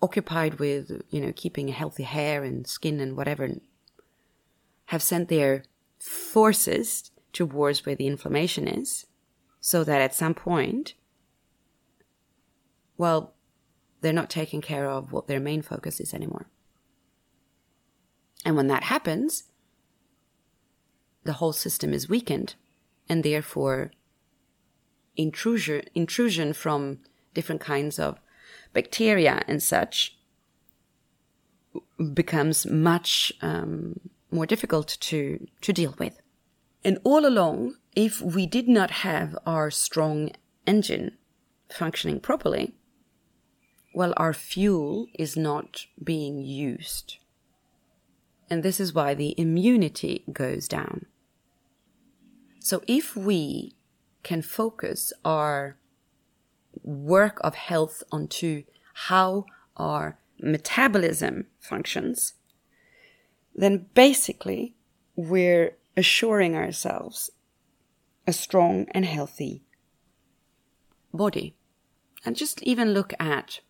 occupied 0.00 0.58
with, 0.58 1.02
you 1.10 1.20
know, 1.20 1.32
keeping 1.34 1.68
a 1.68 1.72
healthy 1.72 2.04
hair 2.04 2.44
and 2.44 2.66
skin 2.66 3.00
and 3.00 3.16
whatever 3.16 3.48
have 4.86 5.02
sent 5.02 5.28
their 5.28 5.64
forces 5.98 7.10
towards 7.32 7.84
where 7.84 7.94
the 7.94 8.06
inflammation 8.06 8.68
is, 8.68 9.06
so 9.66 9.82
that 9.82 10.00
at 10.00 10.14
some 10.14 10.32
point, 10.32 10.94
well, 12.96 13.34
they're 14.00 14.12
not 14.12 14.30
taking 14.30 14.60
care 14.60 14.88
of 14.88 15.10
what 15.10 15.26
their 15.26 15.40
main 15.40 15.60
focus 15.60 15.98
is 15.98 16.14
anymore. 16.14 16.46
And 18.44 18.54
when 18.54 18.68
that 18.68 18.84
happens, 18.84 19.42
the 21.24 21.32
whole 21.32 21.52
system 21.52 21.92
is 21.92 22.08
weakened, 22.08 22.54
and 23.08 23.24
therefore, 23.24 23.90
intrusion, 25.16 25.82
intrusion 25.96 26.52
from 26.52 27.00
different 27.34 27.60
kinds 27.60 27.98
of 27.98 28.20
bacteria 28.72 29.42
and 29.48 29.60
such 29.60 30.16
becomes 32.14 32.66
much 32.66 33.32
um, 33.42 33.98
more 34.30 34.46
difficult 34.46 34.96
to, 35.00 35.44
to 35.60 35.72
deal 35.72 35.96
with. 35.98 36.20
And 36.84 37.00
all 37.02 37.26
along, 37.26 37.74
if 37.96 38.20
we 38.20 38.46
did 38.46 38.68
not 38.68 38.90
have 38.90 39.36
our 39.46 39.70
strong 39.70 40.30
engine 40.66 41.16
functioning 41.70 42.20
properly, 42.20 42.74
well, 43.94 44.12
our 44.18 44.34
fuel 44.34 45.06
is 45.18 45.36
not 45.36 45.86
being 46.04 46.44
used. 46.44 47.16
And 48.50 48.62
this 48.62 48.78
is 48.78 48.92
why 48.92 49.14
the 49.14 49.34
immunity 49.40 50.22
goes 50.30 50.68
down. 50.68 51.06
So 52.60 52.82
if 52.86 53.16
we 53.16 53.74
can 54.22 54.42
focus 54.42 55.12
our 55.24 55.78
work 56.82 57.38
of 57.42 57.54
health 57.54 58.02
onto 58.12 58.64
how 58.92 59.46
our 59.78 60.18
metabolism 60.38 61.46
functions, 61.58 62.34
then 63.54 63.86
basically 63.94 64.74
we're 65.16 65.78
assuring 65.96 66.54
ourselves 66.54 67.30
a 68.26 68.32
strong 68.32 68.86
and 68.90 69.04
healthy 69.04 69.62
body. 71.12 71.56
And 72.24 72.36
just 72.36 72.62
even 72.62 72.92
look 72.92 73.12
at 73.20 73.60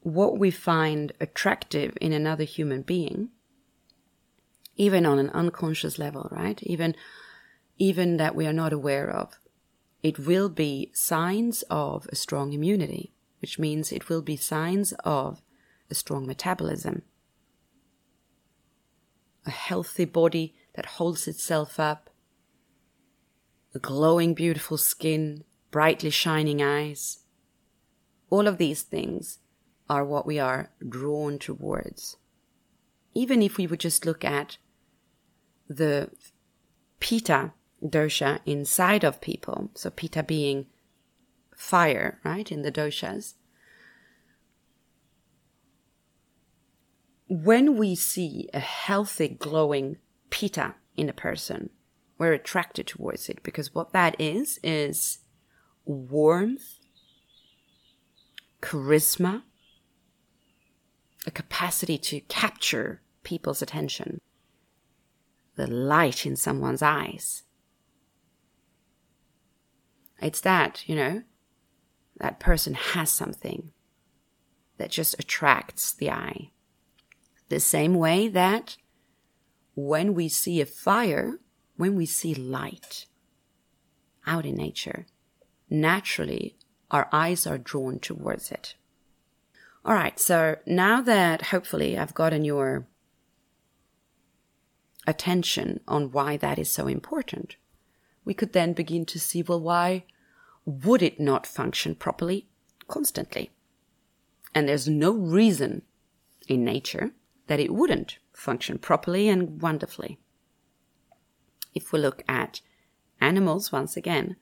what 0.00 0.38
we 0.38 0.50
find 0.50 1.12
attractive 1.20 1.96
in 2.00 2.12
another 2.12 2.44
human 2.44 2.82
being, 2.82 3.30
even 4.76 5.06
on 5.06 5.18
an 5.18 5.30
unconscious 5.30 5.98
level, 5.98 6.28
right? 6.30 6.62
Even, 6.62 6.94
even 7.78 8.16
that 8.16 8.34
we 8.34 8.46
are 8.46 8.52
not 8.52 8.72
aware 8.72 9.08
of. 9.08 9.38
It 10.02 10.18
will 10.18 10.48
be 10.48 10.90
signs 10.94 11.62
of 11.70 12.06
a 12.10 12.16
strong 12.16 12.52
immunity, 12.52 13.12
which 13.40 13.58
means 13.58 13.92
it 13.92 14.08
will 14.08 14.22
be 14.22 14.36
signs 14.36 14.92
of 15.04 15.42
a 15.90 15.94
strong 15.94 16.26
metabolism 16.26 17.02
a 19.48 19.50
healthy 19.50 20.04
body 20.04 20.54
that 20.74 20.86
holds 20.86 21.26
itself 21.26 21.80
up, 21.80 22.07
glowing, 23.78 24.34
beautiful 24.34 24.78
skin, 24.78 25.44
brightly 25.70 26.10
shining 26.10 26.62
eyes. 26.62 27.18
All 28.30 28.46
of 28.46 28.58
these 28.58 28.82
things 28.82 29.38
are 29.88 30.04
what 30.04 30.26
we 30.26 30.38
are 30.38 30.70
drawn 30.86 31.38
towards. 31.38 32.16
Even 33.14 33.42
if 33.42 33.56
we 33.56 33.66
would 33.66 33.80
just 33.80 34.04
look 34.04 34.24
at 34.24 34.58
the 35.68 36.10
Pitta 37.00 37.52
dosha 37.82 38.40
inside 38.44 39.04
of 39.04 39.20
people, 39.20 39.70
so 39.74 39.90
Pitta 39.90 40.22
being 40.22 40.66
fire, 41.54 42.20
right, 42.24 42.50
in 42.50 42.62
the 42.62 42.72
doshas, 42.72 43.34
when 47.28 47.76
we 47.76 47.94
see 47.94 48.48
a 48.54 48.58
healthy, 48.58 49.28
glowing 49.28 49.98
pitta 50.30 50.74
in 50.96 51.08
a 51.08 51.12
person, 51.12 51.70
we're 52.18 52.32
attracted 52.32 52.86
towards 52.86 53.28
it 53.28 53.42
because 53.42 53.74
what 53.74 53.92
that 53.92 54.16
is 54.20 54.58
is 54.62 55.20
warmth, 55.84 56.78
charisma, 58.60 59.42
a 61.26 61.30
capacity 61.30 61.96
to 61.98 62.20
capture 62.20 63.02
people's 63.22 63.62
attention, 63.62 64.20
the 65.56 65.66
light 65.66 66.26
in 66.26 66.34
someone's 66.34 66.82
eyes. 66.82 67.44
It's 70.20 70.40
that, 70.40 70.88
you 70.88 70.96
know, 70.96 71.22
that 72.16 72.40
person 72.40 72.74
has 72.74 73.10
something 73.10 73.72
that 74.78 74.90
just 74.90 75.14
attracts 75.18 75.92
the 75.92 76.10
eye. 76.10 76.50
The 77.48 77.60
same 77.60 77.94
way 77.94 78.28
that 78.28 78.76
when 79.74 80.14
we 80.14 80.28
see 80.28 80.60
a 80.60 80.66
fire, 80.66 81.38
when 81.78 81.94
we 81.94 82.04
see 82.04 82.34
light 82.34 83.06
out 84.26 84.44
in 84.44 84.56
nature, 84.56 85.06
naturally 85.70 86.56
our 86.90 87.08
eyes 87.12 87.46
are 87.46 87.56
drawn 87.56 87.98
towards 87.98 88.50
it. 88.50 88.74
All 89.84 89.94
right, 89.94 90.18
so 90.18 90.56
now 90.66 91.00
that 91.00 91.46
hopefully 91.46 91.96
I've 91.96 92.14
gotten 92.14 92.44
your 92.44 92.86
attention 95.06 95.80
on 95.88 96.10
why 96.10 96.36
that 96.36 96.58
is 96.58 96.70
so 96.70 96.88
important, 96.88 97.56
we 98.24 98.34
could 98.34 98.52
then 98.52 98.72
begin 98.72 99.06
to 99.06 99.20
see 99.20 99.42
well, 99.42 99.60
why 99.60 100.04
would 100.66 101.00
it 101.00 101.20
not 101.20 101.46
function 101.46 101.94
properly 101.94 102.48
constantly? 102.88 103.50
And 104.54 104.68
there's 104.68 104.88
no 104.88 105.12
reason 105.12 105.82
in 106.48 106.64
nature 106.64 107.12
that 107.46 107.60
it 107.60 107.72
wouldn't 107.72 108.18
function 108.32 108.78
properly 108.78 109.28
and 109.28 109.62
wonderfully. 109.62 110.18
If 111.78 111.92
we 111.92 111.98
look 112.00 112.22
at 112.28 112.60
animals 113.20 113.70
once 113.70 113.96
again, 113.96 114.36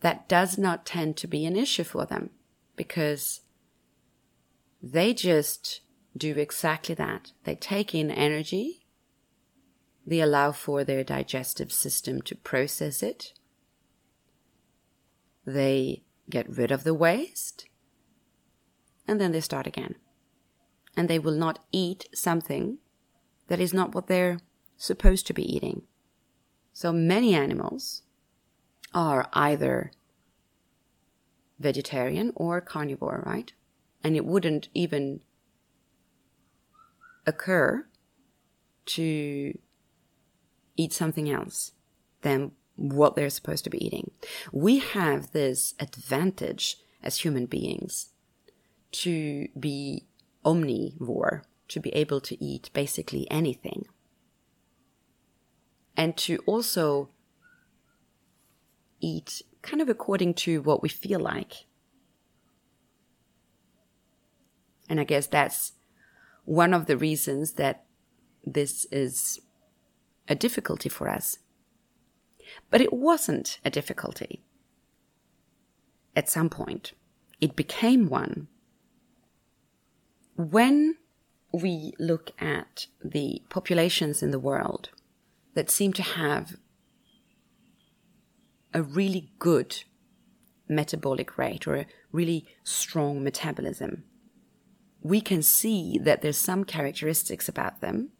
that 0.00 0.26
does 0.26 0.56
not 0.58 0.86
tend 0.86 1.16
to 1.18 1.26
be 1.26 1.44
an 1.44 1.54
issue 1.54 1.84
for 1.84 2.06
them 2.06 2.30
because 2.76 3.42
they 4.82 5.12
just 5.12 5.82
do 6.16 6.32
exactly 6.36 6.94
that. 6.94 7.32
They 7.44 7.54
take 7.54 7.94
in 7.94 8.10
energy, 8.10 8.86
they 10.06 10.20
allow 10.20 10.50
for 10.50 10.82
their 10.82 11.04
digestive 11.04 11.72
system 11.72 12.22
to 12.22 12.34
process 12.34 13.02
it, 13.02 13.34
they 15.46 16.04
get 16.30 16.48
rid 16.48 16.72
of 16.72 16.84
the 16.84 16.94
waste, 16.94 17.66
and 19.06 19.20
then 19.20 19.32
they 19.32 19.40
start 19.40 19.66
again. 19.66 19.96
And 20.96 21.08
they 21.08 21.18
will 21.18 21.38
not 21.46 21.58
eat 21.70 22.08
something 22.14 22.78
that 23.48 23.60
is 23.60 23.74
not 23.74 23.94
what 23.94 24.06
they're 24.06 24.38
supposed 24.82 25.28
to 25.28 25.32
be 25.32 25.54
eating. 25.54 25.82
So 26.72 26.92
many 26.92 27.36
animals 27.36 28.02
are 28.92 29.28
either 29.32 29.92
vegetarian 31.60 32.32
or 32.34 32.60
carnivore, 32.60 33.22
right? 33.24 33.52
And 34.02 34.16
it 34.16 34.24
wouldn't 34.24 34.68
even 34.74 35.20
occur 37.24 37.86
to 38.86 39.56
eat 40.76 40.92
something 40.92 41.30
else 41.30 41.70
than 42.22 42.50
what 42.74 43.14
they're 43.14 43.30
supposed 43.30 43.62
to 43.62 43.70
be 43.70 43.84
eating. 43.86 44.10
We 44.50 44.80
have 44.80 45.30
this 45.30 45.74
advantage 45.78 46.78
as 47.04 47.18
human 47.18 47.46
beings 47.46 48.08
to 48.90 49.46
be 49.58 50.06
omnivore, 50.44 51.42
to 51.68 51.78
be 51.78 51.90
able 51.90 52.20
to 52.22 52.44
eat 52.44 52.70
basically 52.72 53.30
anything. 53.30 53.86
And 55.96 56.16
to 56.18 56.38
also 56.46 57.10
eat 59.00 59.42
kind 59.62 59.80
of 59.80 59.88
according 59.88 60.34
to 60.34 60.62
what 60.62 60.82
we 60.82 60.88
feel 60.88 61.20
like. 61.20 61.66
And 64.88 65.00
I 65.00 65.04
guess 65.04 65.26
that's 65.26 65.72
one 66.44 66.74
of 66.74 66.86
the 66.86 66.96
reasons 66.96 67.52
that 67.52 67.84
this 68.44 68.86
is 68.86 69.40
a 70.28 70.34
difficulty 70.34 70.88
for 70.88 71.08
us. 71.08 71.38
But 72.70 72.80
it 72.80 72.92
wasn't 72.92 73.58
a 73.64 73.70
difficulty. 73.70 74.42
At 76.14 76.28
some 76.28 76.50
point, 76.50 76.92
it 77.40 77.56
became 77.56 78.08
one. 78.08 78.48
When 80.36 80.96
we 81.52 81.92
look 81.98 82.30
at 82.40 82.86
the 83.02 83.42
populations 83.48 84.22
in 84.22 84.30
the 84.30 84.38
world 84.38 84.90
that 85.54 85.70
seem 85.70 85.92
to 85.94 86.02
have 86.02 86.56
a 88.74 88.82
really 88.82 89.32
good 89.38 89.84
metabolic 90.68 91.36
rate 91.36 91.66
or 91.66 91.76
a 91.76 91.86
really 92.10 92.46
strong 92.64 93.22
metabolism, 93.22 94.04
we 95.02 95.20
can 95.20 95.42
see 95.42 95.98
that 95.98 96.22
there's 96.22 96.38
some 96.38 96.64
characteristics 96.64 97.48
about 97.48 97.80
them 97.80 98.10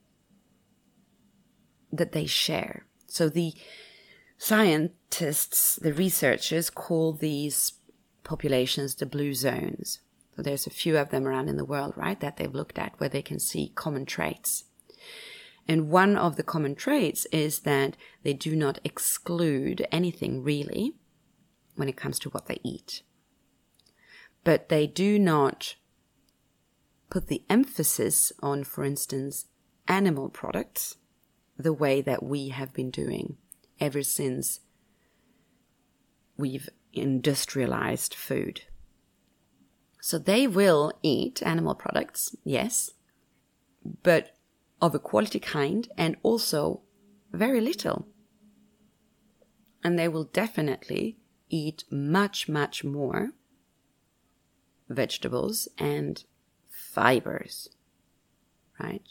that 1.92 2.12
they 2.12 2.26
share. 2.26 2.86
So 3.06 3.28
the 3.28 3.54
scientists, 4.38 5.76
the 5.76 5.92
researchers 5.92 6.70
call 6.70 7.12
these 7.12 7.74
populations 8.24 8.94
the 8.94 9.06
blue 9.06 9.34
zones. 9.34 10.00
So 10.34 10.42
there's 10.42 10.66
a 10.66 10.70
few 10.70 10.96
of 10.96 11.10
them 11.10 11.26
around 11.26 11.48
in 11.48 11.56
the 11.56 11.64
world, 11.64 11.92
right, 11.96 12.18
that 12.20 12.38
they've 12.38 12.54
looked 12.54 12.78
at 12.78 12.98
where 12.98 13.08
they 13.08 13.22
can 13.22 13.38
see 13.38 13.72
common 13.74 14.06
traits. 14.06 14.64
And 15.68 15.90
one 15.90 16.16
of 16.16 16.36
the 16.36 16.42
common 16.42 16.74
traits 16.74 17.26
is 17.26 17.60
that 17.60 17.96
they 18.22 18.32
do 18.32 18.56
not 18.56 18.78
exclude 18.84 19.86
anything 19.92 20.42
really 20.42 20.94
when 21.76 21.88
it 21.88 21.96
comes 21.96 22.18
to 22.20 22.30
what 22.30 22.46
they 22.46 22.58
eat. 22.64 23.02
But 24.44 24.68
they 24.68 24.86
do 24.86 25.18
not 25.18 25.76
put 27.10 27.28
the 27.28 27.44
emphasis 27.48 28.32
on, 28.42 28.64
for 28.64 28.84
instance, 28.84 29.46
animal 29.86 30.28
products 30.28 30.96
the 31.56 31.72
way 31.72 32.00
that 32.00 32.22
we 32.22 32.48
have 32.48 32.72
been 32.72 32.90
doing 32.90 33.36
ever 33.78 34.02
since 34.02 34.60
we've 36.36 36.68
industrialized 36.92 38.14
food. 38.14 38.62
So 40.00 40.18
they 40.18 40.46
will 40.46 40.92
eat 41.02 41.42
animal 41.44 41.74
products, 41.74 42.34
yes, 42.44 42.90
but 44.02 44.34
of 44.82 44.96
a 44.96 44.98
quality 44.98 45.38
kind 45.38 45.88
and 45.96 46.16
also 46.24 46.82
very 47.32 47.60
little. 47.60 48.08
And 49.84 49.96
they 49.96 50.08
will 50.08 50.24
definitely 50.24 51.18
eat 51.48 51.84
much, 51.90 52.48
much 52.48 52.82
more 52.82 53.30
vegetables 54.88 55.68
and 55.78 56.24
fibers, 56.68 57.68
right? 58.80 59.02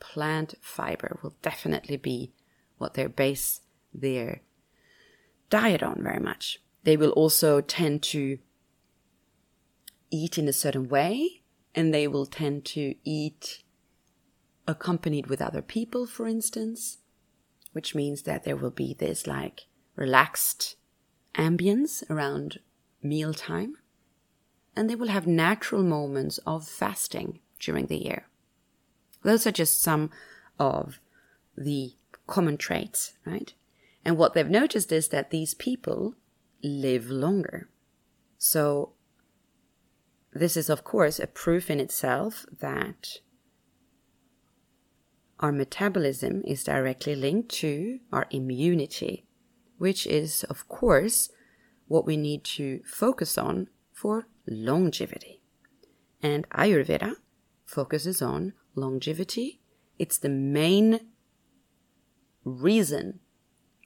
Plant 0.00 0.56
fiber 0.60 1.18
will 1.22 1.36
definitely 1.40 1.96
be 1.96 2.32
what 2.78 2.94
they 2.94 3.06
base 3.06 3.60
their 3.94 4.42
diet 5.50 5.82
on 5.82 6.02
very 6.02 6.18
much. 6.18 6.60
They 6.82 6.96
will 6.96 7.10
also 7.10 7.60
tend 7.60 8.02
to 8.04 8.38
eat 10.10 10.36
in 10.36 10.48
a 10.48 10.52
certain 10.52 10.88
way 10.88 11.42
and 11.74 11.94
they 11.94 12.08
will 12.08 12.26
tend 12.26 12.64
to 12.64 12.96
eat 13.04 13.62
accompanied 14.66 15.26
with 15.26 15.42
other 15.42 15.62
people, 15.62 16.06
for 16.06 16.26
instance, 16.26 16.98
which 17.72 17.94
means 17.94 18.22
that 18.22 18.44
there 18.44 18.56
will 18.56 18.70
be 18.70 18.94
this 18.94 19.26
like 19.26 19.66
relaxed 19.96 20.76
ambience 21.34 22.08
around 22.10 22.58
mealtime 23.02 23.76
and 24.76 24.88
they 24.88 24.94
will 24.94 25.08
have 25.08 25.26
natural 25.26 25.82
moments 25.82 26.38
of 26.46 26.66
fasting 26.66 27.40
during 27.58 27.86
the 27.86 27.96
year. 27.96 28.26
Those 29.22 29.46
are 29.46 29.52
just 29.52 29.80
some 29.80 30.10
of 30.58 30.98
the 31.56 31.92
common 32.26 32.56
traits, 32.56 33.14
right? 33.24 33.52
And 34.04 34.16
what 34.16 34.34
they've 34.34 34.48
noticed 34.48 34.90
is 34.90 35.08
that 35.08 35.30
these 35.30 35.54
people 35.54 36.14
live 36.62 37.10
longer. 37.10 37.68
So, 38.38 38.92
this 40.32 40.56
is, 40.56 40.70
of 40.70 40.82
course, 40.82 41.20
a 41.20 41.26
proof 41.26 41.70
in 41.70 41.78
itself 41.78 42.46
that 42.60 43.18
our 45.42 45.50
metabolism 45.50 46.40
is 46.46 46.62
directly 46.62 47.16
linked 47.16 47.48
to 47.48 47.98
our 48.12 48.26
immunity, 48.30 49.26
which 49.76 50.06
is, 50.06 50.44
of 50.44 50.68
course, 50.68 51.30
what 51.88 52.06
we 52.06 52.16
need 52.16 52.44
to 52.44 52.80
focus 52.86 53.36
on 53.36 53.68
for 53.92 54.28
longevity. 54.46 55.42
And 56.22 56.48
Ayurveda 56.50 57.16
focuses 57.66 58.22
on 58.22 58.52
longevity. 58.76 59.60
It's 59.98 60.16
the 60.16 60.28
main 60.28 61.00
reason 62.44 63.18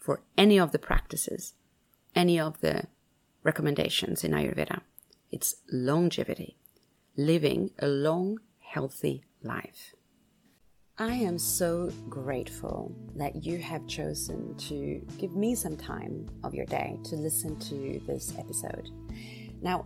for 0.03 0.23
any 0.37 0.59
of 0.61 0.73
the 0.73 0.79
practices, 0.79 1.55
any 2.14 2.38
of 2.38 2.61
the 2.61 2.85
recommendations 3.42 4.23
in 4.23 4.33
Ayurveda. 4.33 4.83
It's 5.31 5.57
longevity, 5.73 6.59
living 7.16 7.71
a 7.79 7.88
long, 7.88 8.40
healthy 8.61 9.25
life. 9.42 9.95
I 10.98 11.12
am 11.12 11.38
so 11.38 11.92
grateful 12.09 12.90
that 13.16 13.44
you 13.44 13.59
have 13.59 13.87
chosen 13.87 14.54
to 14.54 14.98
give 15.18 15.37
me 15.37 15.54
some 15.54 15.76
time 15.76 16.26
of 16.42 16.54
your 16.54 16.64
day 16.64 16.98
to 17.04 17.16
listen 17.16 17.59
to 17.68 18.00
this 18.06 18.32
episode. 18.38 18.88
Now, 19.61 19.85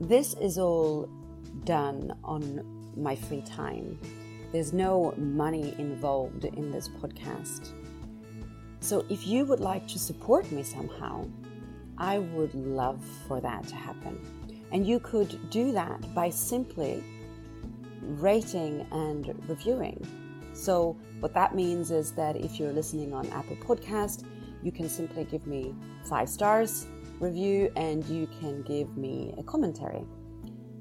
this 0.00 0.34
is 0.34 0.56
all 0.56 1.08
done 1.64 2.16
on 2.22 2.64
my 2.96 3.16
free 3.16 3.42
time. 3.42 3.98
There's 4.52 4.72
no 4.72 5.14
money 5.16 5.74
involved 5.78 6.44
in 6.44 6.70
this 6.70 6.88
podcast. 6.88 7.72
So 8.78 9.04
if 9.08 9.26
you 9.26 9.44
would 9.46 9.58
like 9.58 9.88
to 9.88 9.98
support 9.98 10.48
me 10.52 10.62
somehow, 10.62 11.26
I 11.98 12.20
would 12.20 12.54
love 12.54 13.04
for 13.26 13.40
that 13.40 13.66
to 13.66 13.74
happen. 13.74 14.20
And 14.70 14.86
you 14.86 15.00
could 15.00 15.50
do 15.50 15.72
that 15.72 16.14
by 16.14 16.30
simply 16.30 17.02
rating 18.00 18.86
and 18.92 19.34
reviewing. 19.48 20.06
So, 20.60 20.94
what 21.20 21.32
that 21.32 21.54
means 21.54 21.90
is 21.90 22.12
that 22.12 22.36
if 22.36 22.60
you're 22.60 22.74
listening 22.74 23.14
on 23.14 23.26
Apple 23.30 23.56
Podcast, 23.56 24.26
you 24.62 24.70
can 24.70 24.90
simply 24.90 25.24
give 25.24 25.46
me 25.46 25.74
five 26.04 26.28
stars 26.28 26.86
review 27.18 27.72
and 27.76 28.04
you 28.04 28.28
can 28.40 28.60
give 28.64 28.94
me 28.94 29.32
a 29.38 29.42
commentary. 29.42 30.04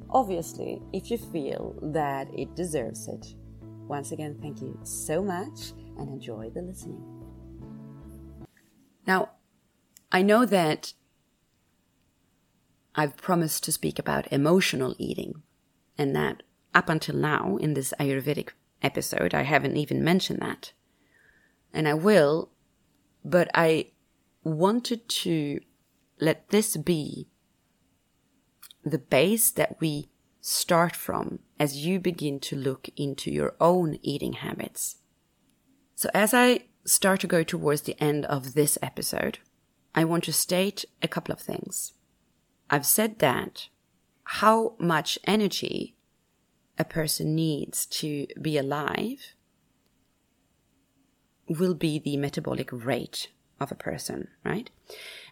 Obviously, 0.09 0.81
if 0.91 1.09
you 1.09 1.17
feel 1.17 1.75
that 1.81 2.27
it 2.37 2.57
deserves 2.57 3.07
it. 3.07 3.25
Once 3.87 4.11
again, 4.11 4.37
thank 4.41 4.61
you 4.61 4.77
so 4.83 5.23
much 5.23 5.71
and 5.97 6.09
enjoy 6.09 6.49
the 6.49 6.61
listening. 6.61 7.01
Now, 9.07 9.29
I 10.11 10.23
know 10.23 10.45
that 10.45 10.91
I've 12.95 13.15
promised 13.15 13.63
to 13.63 13.71
speak 13.71 13.97
about 13.97 14.29
emotional 14.29 14.93
eating, 14.97 15.41
and 15.97 16.13
that 16.17 16.43
up 16.75 16.89
until 16.89 17.15
now 17.15 17.55
in 17.55 17.75
this 17.75 17.93
Ayurvedic 17.97 18.49
episode, 18.81 19.33
I 19.33 19.43
haven't 19.43 19.77
even 19.77 20.03
mentioned 20.03 20.39
that. 20.41 20.73
and 21.71 21.87
I 21.87 21.93
will, 21.93 22.49
but 23.23 23.49
I 23.53 23.91
wanted 24.43 25.07
to 25.09 25.59
let 26.19 26.49
this 26.49 26.75
be 26.77 27.27
the 28.83 28.97
base 28.97 29.51
that 29.51 29.79
we 29.79 30.09
start 30.41 30.95
from 30.95 31.39
as 31.59 31.85
you 31.85 31.99
begin 31.99 32.39
to 32.39 32.55
look 32.55 32.89
into 32.95 33.29
your 33.29 33.55
own 33.59 33.99
eating 34.01 34.33
habits. 34.33 34.97
So, 35.95 36.09
as 36.13 36.33
I 36.33 36.65
start 36.85 37.19
to 37.21 37.27
go 37.27 37.43
towards 37.43 37.81
the 37.81 38.01
end 38.01 38.25
of 38.25 38.53
this 38.53 38.77
episode, 38.81 39.39
I 39.93 40.05
want 40.05 40.23
to 40.25 40.33
state 40.33 40.85
a 41.01 41.07
couple 41.07 41.33
of 41.33 41.41
things. 41.41 41.93
I've 42.69 42.85
said 42.85 43.19
that 43.19 43.67
how 44.23 44.75
much 44.79 45.19
energy 45.25 45.95
a 46.79 46.85
person 46.85 47.35
needs 47.35 47.85
to 47.85 48.25
be 48.41 48.57
alive 48.57 49.35
will 51.47 51.73
be 51.73 51.99
the 51.99 52.15
metabolic 52.15 52.69
rate 52.71 53.29
of 53.59 53.71
a 53.71 53.75
person, 53.75 54.29
right? 54.45 54.69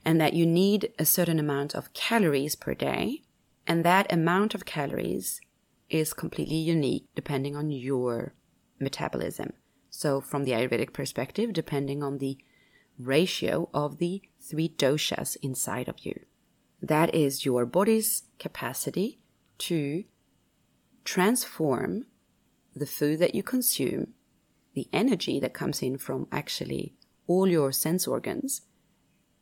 And 0.03 0.19
that 0.19 0.33
you 0.33 0.45
need 0.45 0.91
a 0.99 1.05
certain 1.05 1.39
amount 1.39 1.73
of 1.73 1.93
calories 1.93 2.55
per 2.55 2.73
day. 2.73 3.23
And 3.65 3.85
that 3.85 4.11
amount 4.11 4.53
of 4.53 4.65
calories 4.65 5.39
is 5.89 6.13
completely 6.13 6.57
unique 6.57 7.05
depending 7.15 7.55
on 7.55 7.71
your 7.71 8.33
metabolism. 8.79 9.53
So, 9.89 10.19
from 10.19 10.43
the 10.43 10.51
Ayurvedic 10.51 10.93
perspective, 10.93 11.53
depending 11.53 12.03
on 12.03 12.17
the 12.17 12.37
ratio 12.99 13.69
of 13.73 13.97
the 13.97 14.21
three 14.41 14.69
doshas 14.69 15.37
inside 15.41 15.87
of 15.87 15.99
you. 15.99 16.19
That 16.81 17.13
is 17.13 17.45
your 17.45 17.65
body's 17.65 18.23
capacity 18.39 19.19
to 19.59 20.03
transform 21.07 22.05
the 22.75 22.85
food 22.85 23.17
that 23.17 23.33
you 23.33 23.41
consume, 23.41 24.09
the 24.75 24.89
energy 24.91 25.39
that 25.39 25.53
comes 25.53 25.81
in 25.81 25.97
from 25.97 26.27
actually 26.33 26.93
all 27.27 27.47
your 27.47 27.71
sense 27.71 28.05
organs, 28.05 28.63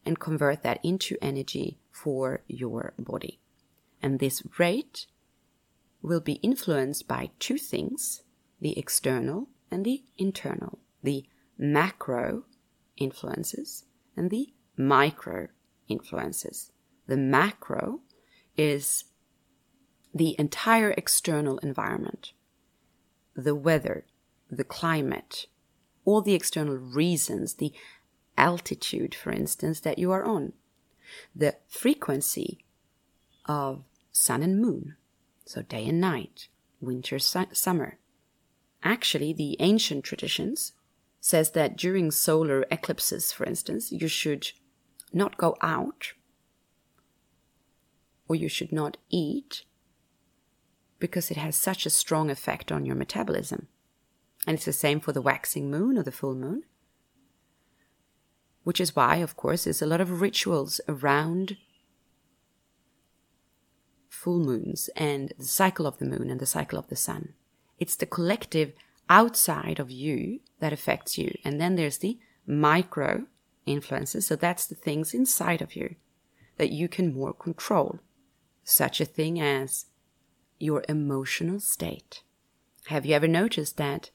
and 0.06 0.20
convert 0.20 0.62
that 0.62 0.80
into 0.84 1.18
energy 1.24 1.80
for 1.92 2.44
your 2.48 2.94
body. 3.00 3.40
And 4.00 4.20
this 4.20 4.44
rate 4.60 5.08
will 6.04 6.20
be 6.20 6.34
influenced 6.44 7.08
by 7.08 7.32
two 7.40 7.58
things 7.58 8.22
the 8.62 8.78
external 8.78 9.50
and 9.72 9.84
the 9.84 10.04
internal, 10.20 10.78
the 11.02 11.26
macro 11.58 12.44
influences 12.96 13.86
and 14.16 14.30
the 14.30 14.54
micro 14.78 15.48
influences. 15.88 16.72
The 17.08 17.18
macro 17.18 18.02
is 18.56 19.06
the 20.16 20.34
entire 20.40 20.92
external 20.92 21.58
environment, 21.58 22.32
the 23.36 23.54
weather, 23.54 24.06
the 24.50 24.64
climate, 24.64 25.48
all 26.06 26.22
the 26.22 26.34
external 26.34 26.78
reasons, 26.78 27.56
the 27.56 27.74
altitude, 28.38 29.14
for 29.14 29.32
instance, 29.32 29.82
that 29.82 30.00
you 30.00 30.14
are 30.14 30.24
on, 30.24 30.54
the 31.36 31.54
frequency 31.68 32.60
of 33.46 33.84
sun 34.14 34.42
and 34.42 34.62
moon, 34.62 34.96
so 35.46 35.62
day 35.62 35.86
and 35.86 36.00
night, 36.00 36.48
winter, 36.80 37.20
su- 37.20 37.48
summer. 37.52 37.98
Actually, 38.82 39.34
the 39.34 39.58
ancient 39.60 40.06
traditions 40.06 40.72
says 41.20 41.52
that 41.52 41.76
during 41.76 42.10
solar 42.10 42.66
eclipses, 42.72 43.34
for 43.34 43.46
instance, 43.46 43.92
you 43.92 44.08
should 44.08 44.52
not 45.12 45.38
go 45.38 45.58
out 45.62 46.14
or 48.30 48.36
you 48.36 48.48
should 48.48 48.72
not 48.72 48.98
eat 49.10 49.64
because 51.00 51.32
it 51.32 51.38
has 51.38 51.56
such 51.56 51.86
a 51.86 51.90
strong 51.90 52.30
effect 52.30 52.72
on 52.72 52.86
your 52.86 52.96
metabolism. 52.96 53.68
And 54.48 54.56
it's 54.56 54.66
the 54.66 54.74
same 54.74 55.00
for 55.00 55.12
the 55.12 55.22
waxing 55.22 55.70
moon 55.70 55.98
or 55.98 56.04
the 56.04 56.12
full 56.12 56.36
moon. 56.36 56.64
Which 58.64 58.80
is 58.80 58.96
why, 58.96 59.18
of 59.18 59.36
course, 59.36 59.66
there's 59.66 59.82
a 59.82 59.88
lot 59.88 60.02
of 60.02 60.22
rituals 60.22 60.82
around 60.88 61.58
full 64.10 64.40
moons 64.40 64.90
and 64.96 65.34
the 65.38 65.46
cycle 65.46 65.86
of 65.86 66.00
the 66.00 66.06
moon 66.06 66.30
and 66.30 66.40
the 66.40 66.46
cycle 66.46 66.80
of 66.80 66.88
the 66.88 66.96
sun. 66.96 67.34
It's 67.78 67.96
the 67.96 68.06
collective 68.06 68.74
outside 69.10 69.80
of 69.80 69.92
you 69.92 70.40
that 70.60 70.74
affects 70.74 71.18
you. 71.18 71.38
And 71.44 71.62
then 71.62 71.76
there's 71.76 72.00
the 72.00 72.18
micro 72.48 73.26
influences. 73.66 74.26
So 74.28 74.36
that's 74.36 74.66
the 74.66 74.76
things 74.76 75.14
inside 75.14 75.62
of 75.62 75.76
you 75.76 75.96
that 76.58 76.72
you 76.72 76.88
can 76.88 77.14
more 77.14 77.34
control. 77.34 78.00
Such 78.64 79.00
a 79.00 79.06
thing 79.06 79.40
as 79.40 79.86
your 80.60 80.84
emotional 80.88 81.60
state. 81.60 82.24
Have 82.88 83.06
you 83.06 83.16
ever 83.16 83.28
noticed 83.28 83.78
that 83.78 84.12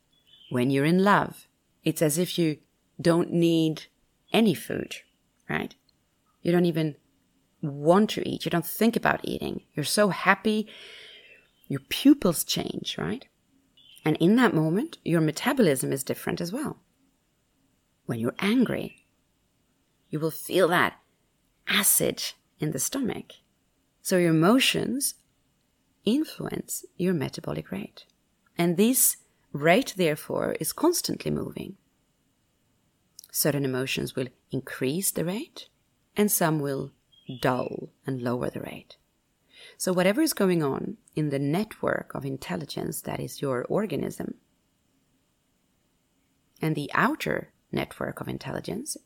when 0.51 0.71
you're 0.71 0.85
in 0.85 1.05
love, 1.05 1.47
it's 1.85 2.03
as 2.03 2.19
if 2.19 2.39
you 2.39 2.59
don't 3.01 3.33
need 3.33 3.87
any 4.33 4.55
food, 4.55 4.97
right? 5.49 5.75
You 6.43 6.53
don't 6.53 6.67
even 6.67 6.97
want 7.63 8.11
to 8.11 8.29
eat. 8.29 8.45
You 8.45 8.51
don't 8.51 8.67
think 8.67 8.97
about 8.97 9.21
eating. 9.25 9.63
You're 9.75 9.85
so 9.85 10.09
happy. 10.09 10.69
Your 11.69 11.81
pupils 11.89 12.45
change, 12.45 12.97
right? 12.99 13.27
And 14.05 14.17
in 14.17 14.37
that 14.37 14.55
moment, 14.55 14.99
your 15.05 15.21
metabolism 15.21 15.93
is 15.93 16.05
different 16.05 16.41
as 16.41 16.53
well. 16.53 16.79
When 18.07 18.19
you're 18.19 18.35
angry, 18.39 19.07
you 20.09 20.19
will 20.19 20.31
feel 20.31 20.69
that 20.69 20.95
acid 21.69 22.23
in 22.59 22.73
the 22.73 22.79
stomach. 22.79 23.33
So 24.03 24.17
your 24.17 24.31
emotions 24.31 25.15
influence 26.05 26.85
your 26.97 27.15
metabolic 27.15 27.71
rate. 27.71 28.05
And 28.57 28.77
this 28.77 29.17
rate, 29.53 29.95
therefore, 29.97 30.57
is 30.61 30.73
constantly 30.73 31.31
moving. 31.31 31.77
Certain 33.33 33.65
emotions 33.65 34.17
will 34.17 34.29
increase 34.51 35.11
the 35.11 35.25
rate, 35.25 35.69
and 36.17 36.31
some 36.31 36.61
will 36.61 36.93
dull 37.41 37.91
and 38.07 38.23
lower 38.23 38.51
the 38.51 38.61
rate. 38.61 38.97
So, 39.77 39.93
whatever 39.93 40.21
is 40.21 40.33
going 40.33 40.63
on 40.63 40.97
in 41.15 41.31
the 41.31 41.39
network 41.39 42.15
of 42.15 42.25
intelligence 42.25 43.01
that 43.03 43.21
is 43.21 43.41
your 43.41 43.65
organism, 43.67 44.35
and 46.61 46.75
the 46.75 46.91
outer 46.93 47.53
network 47.73 48.21
of 48.21 48.29
intelligence, 48.29 48.97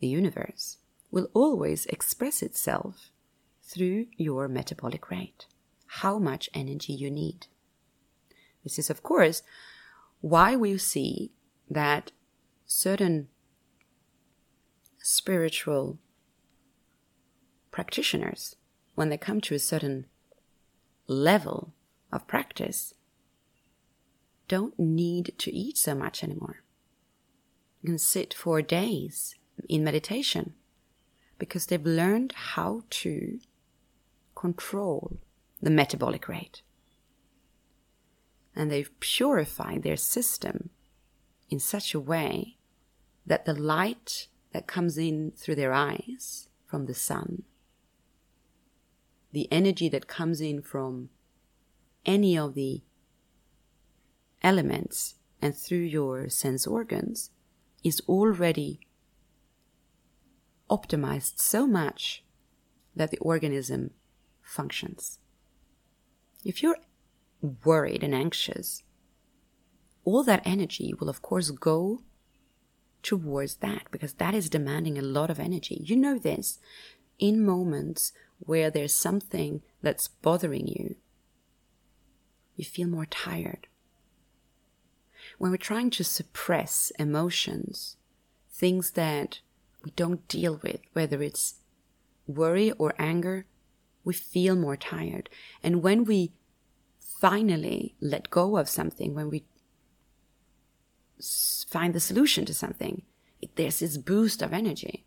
the 0.00 0.06
universe, 0.06 0.78
will 1.10 1.28
always 1.34 1.86
express 1.86 2.42
itself 2.42 3.10
through 3.62 4.06
your 4.16 4.48
metabolic 4.48 5.10
rate 5.10 5.46
how 6.00 6.18
much 6.18 6.50
energy 6.52 6.92
you 6.92 7.08
need. 7.10 7.46
This 8.64 8.78
is, 8.78 8.90
of 8.90 9.02
course, 9.02 9.42
why 10.20 10.56
we 10.56 10.76
see 10.76 11.30
that 11.70 12.10
certain 12.66 13.28
spiritual 14.98 15.98
practitioners, 17.70 18.56
when 18.96 19.08
they 19.08 19.16
come 19.16 19.40
to 19.42 19.54
a 19.54 19.58
certain 19.58 20.06
level 21.06 21.74
of 22.12 22.26
practice, 22.26 22.94
don't 24.48 24.78
need 24.78 25.34
to 25.38 25.52
eat 25.52 25.78
so 25.78 25.94
much 25.94 26.24
anymore. 26.24 26.64
You 27.82 27.90
can 27.90 27.98
sit 27.98 28.34
for 28.34 28.62
days 28.62 29.36
in 29.68 29.84
meditation 29.84 30.54
because 31.38 31.66
they've 31.66 31.84
learned 31.84 32.32
how 32.32 32.82
to 32.90 33.38
control 34.34 35.18
the 35.64 35.70
metabolic 35.70 36.28
rate. 36.28 36.60
And 38.54 38.70
they've 38.70 39.00
purified 39.00 39.82
their 39.82 39.96
system 39.96 40.68
in 41.48 41.58
such 41.58 41.94
a 41.94 42.00
way 42.00 42.58
that 43.26 43.46
the 43.46 43.54
light 43.54 44.28
that 44.52 44.66
comes 44.66 44.98
in 44.98 45.32
through 45.36 45.54
their 45.54 45.72
eyes 45.72 46.50
from 46.66 46.84
the 46.84 46.94
sun, 46.94 47.44
the 49.32 49.50
energy 49.50 49.88
that 49.88 50.06
comes 50.06 50.40
in 50.40 50.60
from 50.60 51.08
any 52.04 52.36
of 52.36 52.54
the 52.54 52.82
elements 54.42 55.14
and 55.40 55.56
through 55.56 55.78
your 55.78 56.28
sense 56.28 56.66
organs 56.66 57.30
is 57.82 58.02
already 58.06 58.80
optimized 60.70 61.40
so 61.40 61.66
much 61.66 62.22
that 62.94 63.10
the 63.10 63.18
organism 63.18 63.90
functions. 64.42 65.18
If 66.44 66.62
you're 66.62 66.78
worried 67.64 68.02
and 68.02 68.14
anxious, 68.14 68.82
all 70.04 70.22
that 70.24 70.42
energy 70.44 70.94
will, 70.98 71.08
of 71.08 71.22
course, 71.22 71.50
go 71.50 72.02
towards 73.02 73.56
that 73.56 73.86
because 73.90 74.14
that 74.14 74.34
is 74.34 74.50
demanding 74.50 74.98
a 74.98 75.02
lot 75.02 75.30
of 75.30 75.40
energy. 75.40 75.80
You 75.82 75.96
know 75.96 76.18
this 76.18 76.58
in 77.18 77.44
moments 77.44 78.12
where 78.38 78.70
there's 78.70 78.94
something 78.94 79.62
that's 79.82 80.08
bothering 80.08 80.66
you, 80.66 80.96
you 82.56 82.64
feel 82.64 82.88
more 82.88 83.06
tired. 83.06 83.66
When 85.38 85.50
we're 85.50 85.56
trying 85.56 85.90
to 85.90 86.04
suppress 86.04 86.92
emotions, 86.98 87.96
things 88.50 88.92
that 88.92 89.40
we 89.84 89.90
don't 89.92 90.26
deal 90.28 90.60
with, 90.62 90.80
whether 90.92 91.22
it's 91.22 91.56
worry 92.26 92.70
or 92.72 92.94
anger, 92.98 93.46
we 94.04 94.14
feel 94.14 94.56
more 94.56 94.76
tired. 94.76 95.28
And 95.62 95.82
when 95.82 96.04
we 96.04 96.32
finally 97.00 97.94
let 98.00 98.30
go 98.30 98.56
of 98.56 98.68
something, 98.68 99.14
when 99.14 99.30
we 99.30 99.44
find 101.68 101.94
the 101.94 102.00
solution 102.00 102.44
to 102.46 102.54
something. 102.54 103.02
There's 103.56 103.80
this 103.80 103.96
boost 103.96 104.42
of 104.42 104.52
energy. 104.52 105.04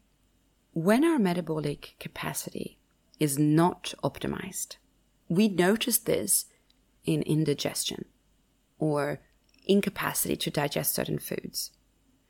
When 0.74 1.04
our 1.04 1.20
metabolic 1.20 1.96
capacity 2.00 2.78
is 3.20 3.40
not 3.40 3.94
optimized, 4.04 4.78
we 5.28 5.48
notice 5.48 5.98
this 5.98 6.46
in 7.04 7.22
indigestion 7.24 8.06
or 8.78 9.22
incapacity 9.66 10.36
to 10.36 10.52
digest 10.52 10.94
certain 10.94 11.20
foods. 11.20 11.72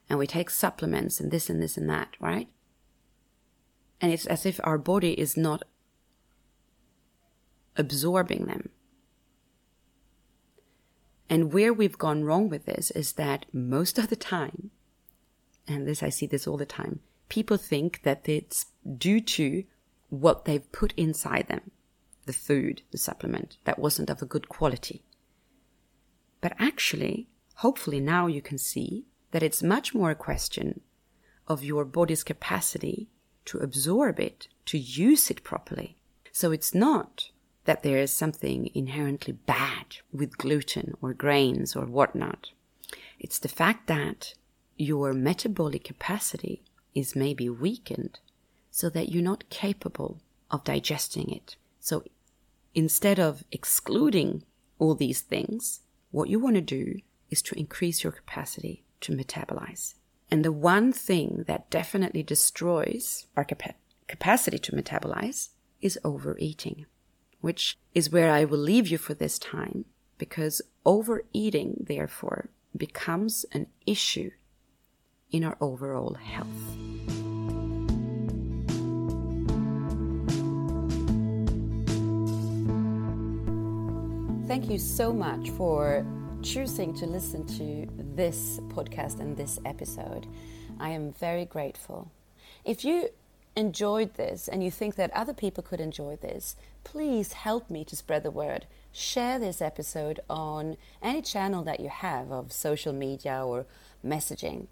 And 0.10 0.18
we 0.18 0.28
take 0.28 0.50
supplements 0.50 1.20
and 1.20 1.32
this 1.32 1.50
and 1.50 1.62
this 1.62 1.78
and 1.78 1.90
that, 1.90 2.16
right? 2.20 2.48
And 4.00 4.14
it's 4.14 4.26
as 4.28 4.46
if 4.46 4.60
our 4.64 4.78
body 4.78 5.20
is 5.20 5.36
not 5.36 5.64
absorbing 7.78 8.46
them. 8.46 8.70
And 11.30 11.52
where 11.54 11.74
we've 11.74 11.98
gone 11.98 12.24
wrong 12.24 12.50
with 12.50 12.66
this 12.66 12.92
is 12.92 13.14
that 13.14 13.46
most 13.54 13.98
of 13.98 14.10
the 14.10 14.16
time, 14.16 14.72
and 15.68 15.88
this 15.88 16.02
I 16.02 16.10
see 16.10 16.26
this 16.26 16.48
all 16.48 16.58
the 16.58 16.66
time, 16.66 17.02
people 17.30 17.58
think 17.58 18.04
that 18.04 18.28
it's 18.30 18.68
due 18.98 19.20
to 19.22 19.64
what 20.10 20.46
they've 20.46 20.72
put 20.72 20.94
inside 20.96 21.48
them, 21.48 21.72
the 22.26 22.34
food, 22.34 22.82
the 22.92 22.98
supplement, 22.98 23.58
that 23.66 23.80
wasn't 23.80 24.10
of 24.10 24.22
a 24.22 24.26
good 24.26 24.48
quality. 24.48 25.04
But 26.40 26.54
actually, 26.60 27.28
hopefully 27.56 28.00
now 28.00 28.28
you 28.28 28.42
can 28.42 28.58
see 28.58 29.06
that 29.32 29.44
it's 29.44 29.62
much 29.62 29.94
more 29.94 30.12
a 30.12 30.16
question 30.16 30.82
of 31.48 31.64
your 31.64 31.84
body's 31.84 32.24
capacity 32.24 33.10
to 33.46 33.58
absorb 33.58 34.20
it, 34.20 34.48
to 34.66 34.78
use 34.78 35.30
it 35.30 35.44
properly. 35.44 35.98
So 36.32 36.52
it's 36.52 36.74
not 36.74 37.32
that 37.68 37.84
there 37.84 37.98
is 37.98 38.14
something 38.14 38.72
inherently 38.74 39.34
bad 39.34 39.98
with 40.14 40.38
gluten 40.38 40.94
or 41.02 41.14
grains 41.14 41.76
or 41.76 41.86
whatnot. 41.86 42.52
It's 43.20 43.40
the 43.40 43.50
fact 43.50 43.88
that 43.88 44.34
your 44.78 45.12
metabolic 45.12 45.84
capacity 45.84 46.64
is 46.96 47.14
maybe 47.14 47.50
weakened 47.50 48.20
so 48.72 48.90
that 48.92 49.10
you're 49.10 49.22
not 49.22 49.50
capable 49.50 50.22
of 50.50 50.64
digesting 50.64 51.30
it. 51.30 51.58
So 51.82 52.06
instead 52.74 53.20
of 53.20 53.44
excluding 53.52 54.44
all 54.80 54.96
these 54.96 55.20
things, 55.20 55.82
what 56.12 56.30
you 56.30 56.40
want 56.40 56.56
to 56.56 56.62
do 56.62 57.02
is 57.30 57.42
to 57.42 57.60
increase 57.60 58.02
your 58.02 58.14
capacity 58.14 58.86
to 59.02 59.12
metabolize. 59.12 59.96
And 60.32 60.46
the 60.46 60.54
one 60.54 60.94
thing 60.94 61.44
that 61.48 61.70
definitely 61.70 62.24
destroys 62.24 63.28
our 63.36 63.44
capa- 63.44 63.76
capacity 64.08 64.58
to 64.60 64.72
metabolize 64.72 65.50
is 65.82 66.00
overeating 66.06 66.86
which 67.48 67.78
is 67.96 68.12
where 68.12 68.30
I 68.30 68.44
will 68.44 68.58
leave 68.60 68.90
you 68.90 68.98
for 68.98 69.14
this 69.14 69.40
time, 69.40 69.86
because 70.18 70.62
overeating, 70.86 71.86
therefore, 71.88 72.50
becomes 72.76 73.46
an 73.54 73.68
issue 73.86 74.32
in 75.32 75.46
our 75.46 75.56
overall 75.62 76.16
health. 76.16 76.48
Thank 84.50 84.70
you 84.70 84.78
so 84.78 85.14
much 85.14 85.50
for 85.52 86.06
choosing 86.42 86.94
to 86.96 87.06
listen 87.06 87.48
to 87.60 87.88
this 88.14 88.60
podcast 88.76 89.22
and 89.22 89.38
this 89.38 89.58
episode. 89.64 90.28
I 90.82 90.90
am 90.90 91.14
very 91.14 91.46
grateful. 91.46 92.12
If 92.66 92.84
you 92.84 93.08
enjoyed 93.58 94.14
this 94.14 94.48
and 94.48 94.64
you 94.64 94.72
think 94.72 94.96
that 94.96 95.12
other 95.12 95.34
people 95.34 95.64
could 95.64 95.82
enjoy 95.82 96.16
this, 96.16 96.56
please 96.84 97.34
help 97.34 97.70
me 97.70 97.84
to 97.86 97.96
spread 97.96 98.24
the 98.24 98.32
word. 98.32 98.68
Share 98.92 99.40
this 99.40 99.62
episode 99.62 100.20
on 100.30 100.78
any 101.02 101.22
channel 101.22 101.64
that 101.64 101.80
you 101.80 101.90
have 101.90 102.32
of 102.32 102.54
social 102.54 102.94
media 102.94 103.44
or 103.44 103.66
messaging. 104.06 104.68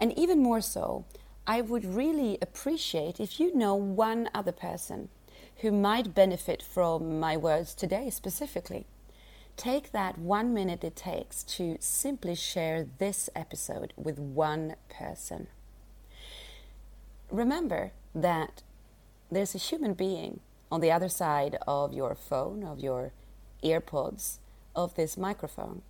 And 0.00 0.16
even 0.18 0.42
more 0.42 0.60
so, 0.60 1.04
I 1.46 1.60
would 1.60 1.84
really 1.84 2.38
appreciate 2.42 3.20
if 3.20 3.40
you 3.40 3.54
know 3.54 3.74
one 3.74 4.28
other 4.34 4.52
person 4.52 5.08
who 5.58 5.72
might 5.72 6.14
benefit 6.14 6.62
from 6.62 7.18
my 7.18 7.36
words 7.36 7.74
today 7.74 8.10
specifically. 8.10 8.86
Take 9.56 9.90
that 9.92 10.18
one 10.18 10.54
minute 10.54 10.84
it 10.84 10.94
takes 10.94 11.42
to 11.44 11.78
simply 11.80 12.34
share 12.34 12.86
this 12.98 13.28
episode 13.34 13.92
with 13.96 14.18
one 14.18 14.76
person. 14.88 15.48
Remember, 17.30 17.92
that 18.14 18.62
there's 19.30 19.54
a 19.54 19.58
human 19.58 19.94
being 19.94 20.40
on 20.70 20.80
the 20.80 20.90
other 20.90 21.08
side 21.08 21.56
of 21.66 21.92
your 21.92 22.14
phone, 22.14 22.64
of 22.64 22.80
your 22.80 23.12
earpods, 23.62 24.38
of 24.74 24.94
this 24.94 25.16
microphone. 25.16 25.82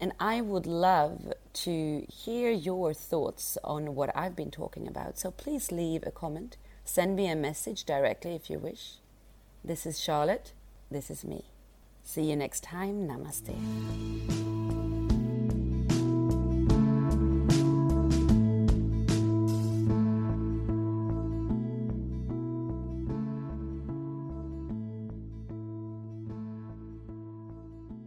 And 0.00 0.12
I 0.18 0.40
would 0.40 0.66
love 0.66 1.32
to 1.52 2.06
hear 2.12 2.50
your 2.50 2.92
thoughts 2.92 3.56
on 3.62 3.94
what 3.94 4.14
I've 4.14 4.36
been 4.36 4.50
talking 4.50 4.88
about. 4.88 5.18
So 5.18 5.30
please 5.30 5.70
leave 5.70 6.02
a 6.06 6.10
comment. 6.10 6.56
Send 6.84 7.16
me 7.16 7.28
a 7.28 7.36
message 7.36 7.84
directly 7.84 8.34
if 8.34 8.50
you 8.50 8.58
wish. 8.58 8.96
This 9.64 9.86
is 9.86 9.98
Charlotte. 9.98 10.52
This 10.90 11.10
is 11.10 11.24
me. 11.24 11.44
See 12.02 12.28
you 12.28 12.36
next 12.36 12.62
time. 12.62 13.08
Namaste. 13.08 14.83